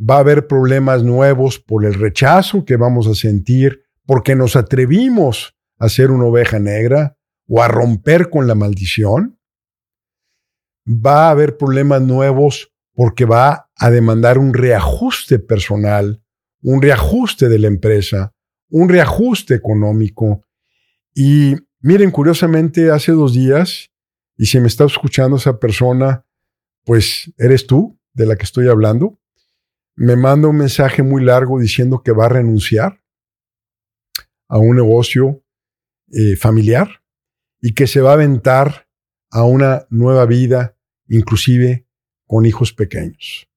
Va 0.00 0.18
a 0.18 0.20
haber 0.20 0.46
problemas 0.46 1.02
nuevos 1.02 1.58
por 1.58 1.84
el 1.84 1.94
rechazo 1.94 2.64
que 2.64 2.76
vamos 2.76 3.08
a 3.08 3.16
sentir, 3.16 3.82
porque 4.06 4.36
nos 4.36 4.54
atrevimos 4.54 5.57
a 5.78 5.88
ser 5.88 6.10
una 6.10 6.24
oveja 6.24 6.58
negra 6.58 7.16
o 7.46 7.62
a 7.62 7.68
romper 7.68 8.30
con 8.30 8.46
la 8.46 8.54
maldición. 8.54 9.38
Va 10.86 11.28
a 11.28 11.30
haber 11.30 11.56
problemas 11.56 12.02
nuevos 12.02 12.72
porque 12.94 13.24
va 13.24 13.70
a 13.76 13.90
demandar 13.90 14.38
un 14.38 14.54
reajuste 14.54 15.38
personal, 15.38 16.22
un 16.62 16.82
reajuste 16.82 17.48
de 17.48 17.58
la 17.58 17.68
empresa, 17.68 18.34
un 18.70 18.88
reajuste 18.88 19.54
económico. 19.54 20.44
Y 21.14 21.54
Miren, 21.80 22.10
curiosamente, 22.10 22.90
hace 22.90 23.12
dos 23.12 23.34
días, 23.34 23.92
y 24.36 24.46
si 24.46 24.58
me 24.58 24.66
está 24.66 24.84
escuchando 24.84 25.36
esa 25.36 25.60
persona, 25.60 26.26
pues 26.84 27.32
eres 27.38 27.68
tú 27.68 28.00
de 28.14 28.26
la 28.26 28.34
que 28.34 28.42
estoy 28.42 28.68
hablando, 28.68 29.20
me 29.94 30.16
manda 30.16 30.48
un 30.48 30.56
mensaje 30.56 31.04
muy 31.04 31.22
largo 31.22 31.60
diciendo 31.60 32.02
que 32.02 32.10
va 32.10 32.26
a 32.26 32.30
renunciar 32.30 33.00
a 34.48 34.58
un 34.58 34.74
negocio 34.74 35.44
eh, 36.12 36.36
familiar 36.36 37.02
y 37.60 37.74
que 37.74 37.86
se 37.86 38.00
va 38.00 38.10
a 38.10 38.14
aventar 38.14 38.88
a 39.30 39.44
una 39.44 39.86
nueva 39.90 40.26
vida, 40.26 40.76
inclusive 41.08 41.86
con 42.26 42.46
hijos 42.46 42.72
pequeños. 42.72 43.48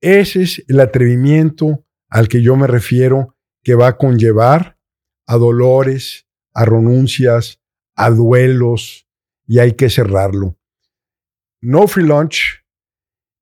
Ese 0.00 0.42
es 0.42 0.64
el 0.68 0.80
atrevimiento 0.80 1.84
al 2.08 2.28
que 2.28 2.42
yo 2.42 2.56
me 2.56 2.66
refiero 2.66 3.36
que 3.62 3.74
va 3.74 3.88
a 3.88 3.96
conllevar 3.96 4.78
a 5.26 5.36
dolores, 5.36 6.26
a 6.54 6.64
renuncias, 6.64 7.60
a 7.94 8.10
duelos, 8.10 9.06
y 9.50 9.58
hay 9.58 9.72
que 9.72 9.90
cerrarlo. 9.90 10.56
No 11.60 11.88
free 11.88 12.06
lunch 12.06 12.64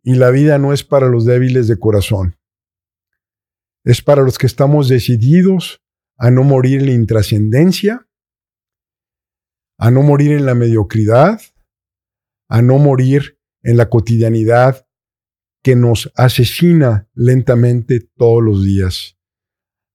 y 0.02 0.14
la 0.14 0.30
vida 0.30 0.58
no 0.58 0.72
es 0.72 0.82
para 0.82 1.06
los 1.06 1.26
débiles 1.26 1.68
de 1.68 1.78
corazón. 1.78 2.38
Es 3.84 4.00
para 4.00 4.22
los 4.22 4.38
que 4.38 4.46
estamos 4.46 4.88
decididos 4.88 5.82
a 6.16 6.30
no 6.30 6.44
morir 6.44 6.80
en 6.80 6.86
la 6.86 6.92
intrascendencia, 6.92 8.07
a 9.78 9.90
no 9.90 10.02
morir 10.02 10.32
en 10.32 10.44
la 10.44 10.54
mediocridad, 10.54 11.40
a 12.48 12.62
no 12.62 12.78
morir 12.78 13.38
en 13.62 13.76
la 13.76 13.88
cotidianidad 13.88 14.86
que 15.62 15.76
nos 15.76 16.12
asesina 16.16 17.08
lentamente 17.14 18.00
todos 18.00 18.42
los 18.42 18.64
días. 18.64 19.16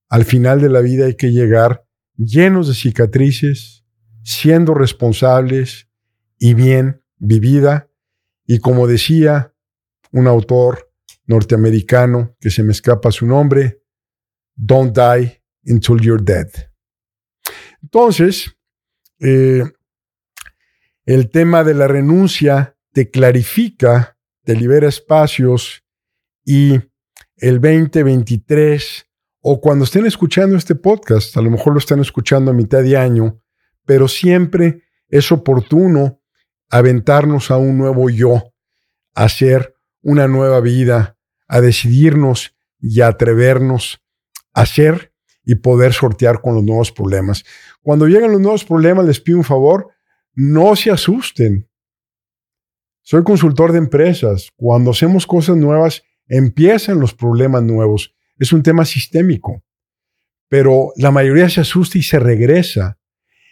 Al 0.09 0.25
final 0.25 0.61
de 0.61 0.69
la 0.69 0.81
vida 0.81 1.05
hay 1.05 1.15
que 1.15 1.31
llegar 1.31 1.85
llenos 2.15 2.67
de 2.67 2.75
cicatrices, 2.75 3.85
siendo 4.23 4.73
responsables 4.73 5.89
y 6.37 6.53
bien 6.53 7.03
vivida. 7.17 7.89
Y 8.45 8.59
como 8.59 8.87
decía 8.87 9.53
un 10.11 10.27
autor 10.27 10.91
norteamericano 11.25 12.35
que 12.39 12.51
se 12.51 12.63
me 12.63 12.71
escapa 12.71 13.11
su 13.11 13.25
nombre, 13.25 13.81
Don't 14.55 14.95
die 14.95 15.41
until 15.65 15.99
you're 15.99 16.23
dead. 16.23 16.47
Entonces, 17.81 18.55
eh, 19.23 19.63
el 21.05 21.29
tema 21.29 21.63
de 21.63 21.73
la 21.73 21.87
renuncia 21.87 22.77
te 22.91 23.09
clarifica, 23.09 24.17
te 24.43 24.55
libera 24.55 24.87
espacios 24.87 25.83
y 26.43 26.73
el 27.37 27.61
2023 27.61 29.05
o 29.41 29.61
cuando 29.61 29.85
estén 29.85 30.05
escuchando 30.05 30.57
este 30.57 30.75
podcast, 30.75 31.35
a 31.37 31.41
lo 31.41 31.49
mejor 31.49 31.73
lo 31.73 31.79
están 31.79 31.99
escuchando 31.99 32.51
a 32.51 32.53
mitad 32.53 32.83
de 32.83 32.97
año, 32.97 33.41
pero 33.85 34.07
siempre 34.07 34.83
es 35.07 35.31
oportuno 35.31 36.21
aventarnos 36.69 37.49
a 37.49 37.57
un 37.57 37.77
nuevo 37.77 38.09
yo, 38.09 38.53
a 39.15 39.23
hacer 39.23 39.75
una 40.01 40.27
nueva 40.27 40.59
vida, 40.59 41.17
a 41.47 41.61
decidirnos 41.61 42.55
y 42.79 43.01
a 43.01 43.07
atrevernos 43.07 44.01
a 44.53 44.61
hacer 44.61 45.12
y 45.45 45.55
poder 45.55 45.93
sortear 45.93 46.41
con 46.41 46.55
los 46.55 46.63
nuevos 46.63 46.91
problemas. 46.91 47.43
Cuando 47.81 48.07
llegan 48.07 48.31
los 48.31 48.41
nuevos 48.41 48.63
problemas, 48.63 49.05
les 49.05 49.19
pido 49.19 49.37
un 49.37 49.43
favor, 49.43 49.89
no 50.33 50.75
se 50.75 50.91
asusten. 50.91 51.69
Soy 53.01 53.23
consultor 53.23 53.71
de 53.71 53.79
empresas. 53.79 54.49
Cuando 54.55 54.91
hacemos 54.91 55.27
cosas 55.27 55.57
nuevas, 55.57 56.03
empiezan 56.27 56.99
los 56.99 57.13
problemas 57.13 57.63
nuevos 57.63 58.15
es 58.39 58.53
un 58.53 58.63
tema 58.63 58.85
sistémico. 58.85 59.63
Pero 60.49 60.91
la 60.97 61.11
mayoría 61.11 61.49
se 61.49 61.61
asusta 61.61 61.97
y 61.97 62.03
se 62.03 62.19
regresa 62.19 62.99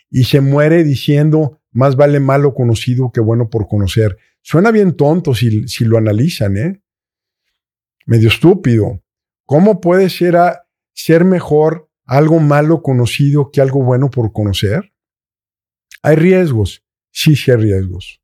y 0.09 0.25
se 0.25 0.41
muere 0.41 0.83
diciendo, 0.83 1.61
más 1.71 1.95
vale 1.95 2.19
malo 2.19 2.53
conocido 2.53 3.11
que 3.11 3.21
bueno 3.21 3.49
por 3.49 3.67
conocer. 3.67 4.17
Suena 4.41 4.71
bien 4.71 4.95
tonto 4.95 5.33
si, 5.33 5.67
si 5.67 5.85
lo 5.85 5.97
analizan, 5.97 6.57
¿eh? 6.57 6.81
Medio 8.05 8.27
estúpido. 8.27 9.01
¿Cómo 9.45 9.79
puede 9.79 10.09
ser, 10.09 10.37
ser 11.03 11.25
mejor 11.25 11.89
algo 12.05 12.39
malo 12.39 12.81
conocido 12.81 13.51
que 13.51 13.61
algo 13.61 13.83
bueno 13.83 14.09
por 14.09 14.31
conocer? 14.31 14.93
Hay 16.03 16.15
riesgos, 16.15 16.83
sí, 17.11 17.35
sí 17.35 17.51
hay 17.51 17.57
riesgos, 17.57 18.21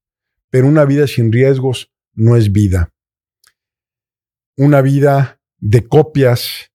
pero 0.50 0.68
una 0.68 0.86
vida 0.86 1.08
sin 1.08 1.32
riesgos 1.32 1.92
no 2.14 2.36
es 2.36 2.52
vida. 2.52 2.94
Una 4.56 4.82
vida 4.82 5.42
de 5.60 5.88
copias 5.88 6.72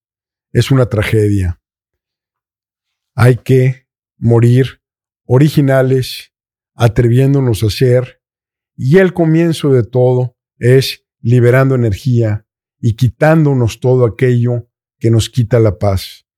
es 0.53 0.71
una 0.71 0.87
tragedia. 0.87 1.61
Hay 3.15 3.37
que 3.37 3.89
morir 4.19 4.81
originales, 5.25 6.33
atreviéndonos 6.75 7.63
a 7.63 7.71
ser, 7.71 8.23
y 8.77 8.99
el 8.99 9.13
comienzo 9.13 9.73
de 9.73 9.85
todo 9.85 10.37
es 10.59 11.05
liberando 11.21 11.75
energía 11.75 12.47
y 12.81 12.95
quitándonos 12.95 13.81
todo 13.81 14.05
aquello 14.05 14.69
que 15.03 15.11
nos 15.11 15.29
quita 15.29 15.59
la 15.59 15.81
paz. 15.81 16.29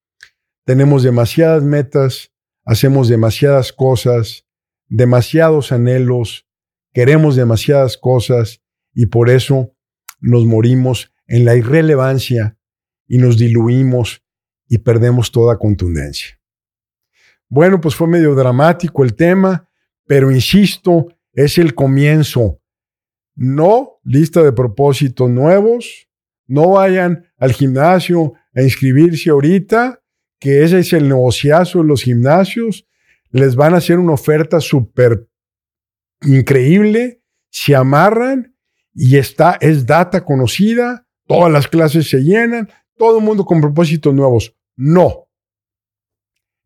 Tenemos 0.65 1.03
demasiadas 1.03 1.63
metas, 1.63 2.33
hacemos 2.65 3.09
demasiadas 3.09 3.75
cosas, 3.75 4.47
demasiados 4.89 5.71
anhelos, 5.71 6.49
queremos 6.95 7.37
demasiadas 7.37 7.99
cosas 7.99 8.63
y 8.95 9.05
por 9.05 9.29
eso 9.29 9.77
nos 10.19 10.47
morimos 10.47 11.13
en 11.27 11.45
la 11.45 11.57
irrelevancia 11.57 12.57
y 13.07 13.19
nos 13.19 13.37
diluimos 13.37 14.25
y 14.67 14.79
perdemos 14.79 15.31
toda 15.31 15.59
contundencia. 15.59 16.41
Bueno, 17.51 17.83
pues 17.83 17.95
fue 17.95 18.09
medio 18.09 18.35
dramático 18.35 19.05
el 19.05 19.15
tema, 19.15 19.69
pero 20.07 20.31
insisto, 20.31 21.09
es 21.35 21.59
el 21.59 21.75
comienzo. 21.75 22.63
No 23.35 24.01
lista 24.05 24.43
de 24.43 24.53
propósitos 24.53 25.29
nuevos, 25.29 26.09
no 26.47 26.71
vayan 26.71 27.27
al 27.37 27.53
gimnasio 27.53 28.33
a 28.55 28.63
inscribirse 28.63 29.31
ahorita, 29.31 30.03
que 30.39 30.63
ese 30.65 30.81
es 30.81 30.93
el 30.93 31.09
negociazo 31.09 31.81
de 31.81 31.85
los 31.87 32.03
gimnasios. 32.03 32.87
Les 33.31 33.57
van 33.57 33.75
a 33.75 33.79
hacer 33.79 33.99
una 33.99 34.13
oferta 34.13 34.61
súper 34.61 35.29
increíble, 36.23 37.23
se 37.51 37.75
amarran 37.75 38.57
y 38.95 39.17
está, 39.17 39.59
es 39.61 39.87
data 39.87 40.25
conocida 40.25 41.05
todas 41.27 41.53
las 41.53 41.69
clases 41.69 42.09
se 42.09 42.23
llenan, 42.23 42.71
todo 42.97 43.19
el 43.19 43.25
mundo 43.25 43.45
con 43.45 43.61
propósitos 43.61 44.15
nuevos. 44.15 44.57
No. 44.77 45.29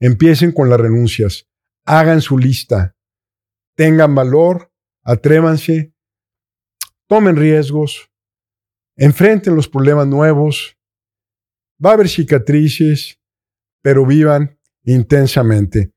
Empiecen 0.01 0.53
con 0.53 0.71
las 0.71 0.79
renuncias, 0.79 1.49
hagan 1.85 2.21
su 2.21 2.39
lista, 2.39 2.97
tengan 3.75 4.15
valor, 4.15 4.73
atrévanse, 5.03 5.93
tomen 7.07 7.37
riesgos, 7.37 8.11
enfrenten 8.97 9.57
los 9.57 9.69
problemas 9.69 10.07
nuevos, 10.07 10.78
va 11.85 11.91
a 11.91 11.93
haber 11.95 12.09
cicatrices, 12.09 13.19
pero 13.83 14.07
vivan 14.07 14.59
intensamente. 14.85 15.93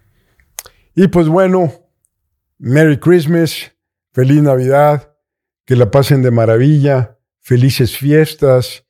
Y 0.95 1.07
pues 1.07 1.27
bueno, 1.27 1.71
Merry 2.57 2.99
Christmas, 2.99 3.71
feliz 4.11 4.41
Navidad, 4.41 5.13
que 5.65 5.75
la 5.75 5.89
pasen 5.89 6.21
de 6.21 6.31
maravilla 6.31 7.17
felices 7.41 7.97
fiestas, 7.97 8.85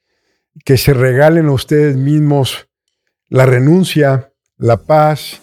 que 0.65 0.77
se 0.77 0.93
regalen 0.93 1.47
a 1.47 1.54
ustedes 1.54 1.95
mismos 1.95 2.67
la 3.30 3.45
renuncia, 3.45 4.34
la 4.58 4.77
paz 4.77 5.41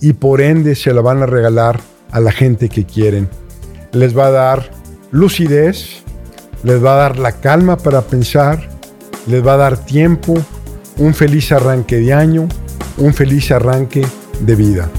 y 0.00 0.12
por 0.12 0.40
ende 0.40 0.74
se 0.74 0.92
la 0.92 1.00
van 1.00 1.22
a 1.22 1.26
regalar 1.26 1.80
a 2.10 2.20
la 2.20 2.30
gente 2.30 2.68
que 2.68 2.84
quieren. 2.84 3.28
Les 3.92 4.16
va 4.16 4.26
a 4.26 4.30
dar 4.30 4.70
lucidez, 5.10 6.02
les 6.62 6.84
va 6.84 6.94
a 6.94 7.08
dar 7.08 7.18
la 7.18 7.40
calma 7.40 7.78
para 7.78 8.02
pensar, 8.02 8.68
les 9.26 9.44
va 9.44 9.54
a 9.54 9.58
dar 9.58 9.84
tiempo, 9.84 10.34
un 10.98 11.14
feliz 11.14 11.52
arranque 11.52 11.96
de 11.96 12.12
año, 12.12 12.48
un 12.98 13.12
feliz 13.14 13.50
arranque 13.50 14.02
de 14.40 14.54
vida. 14.54 14.90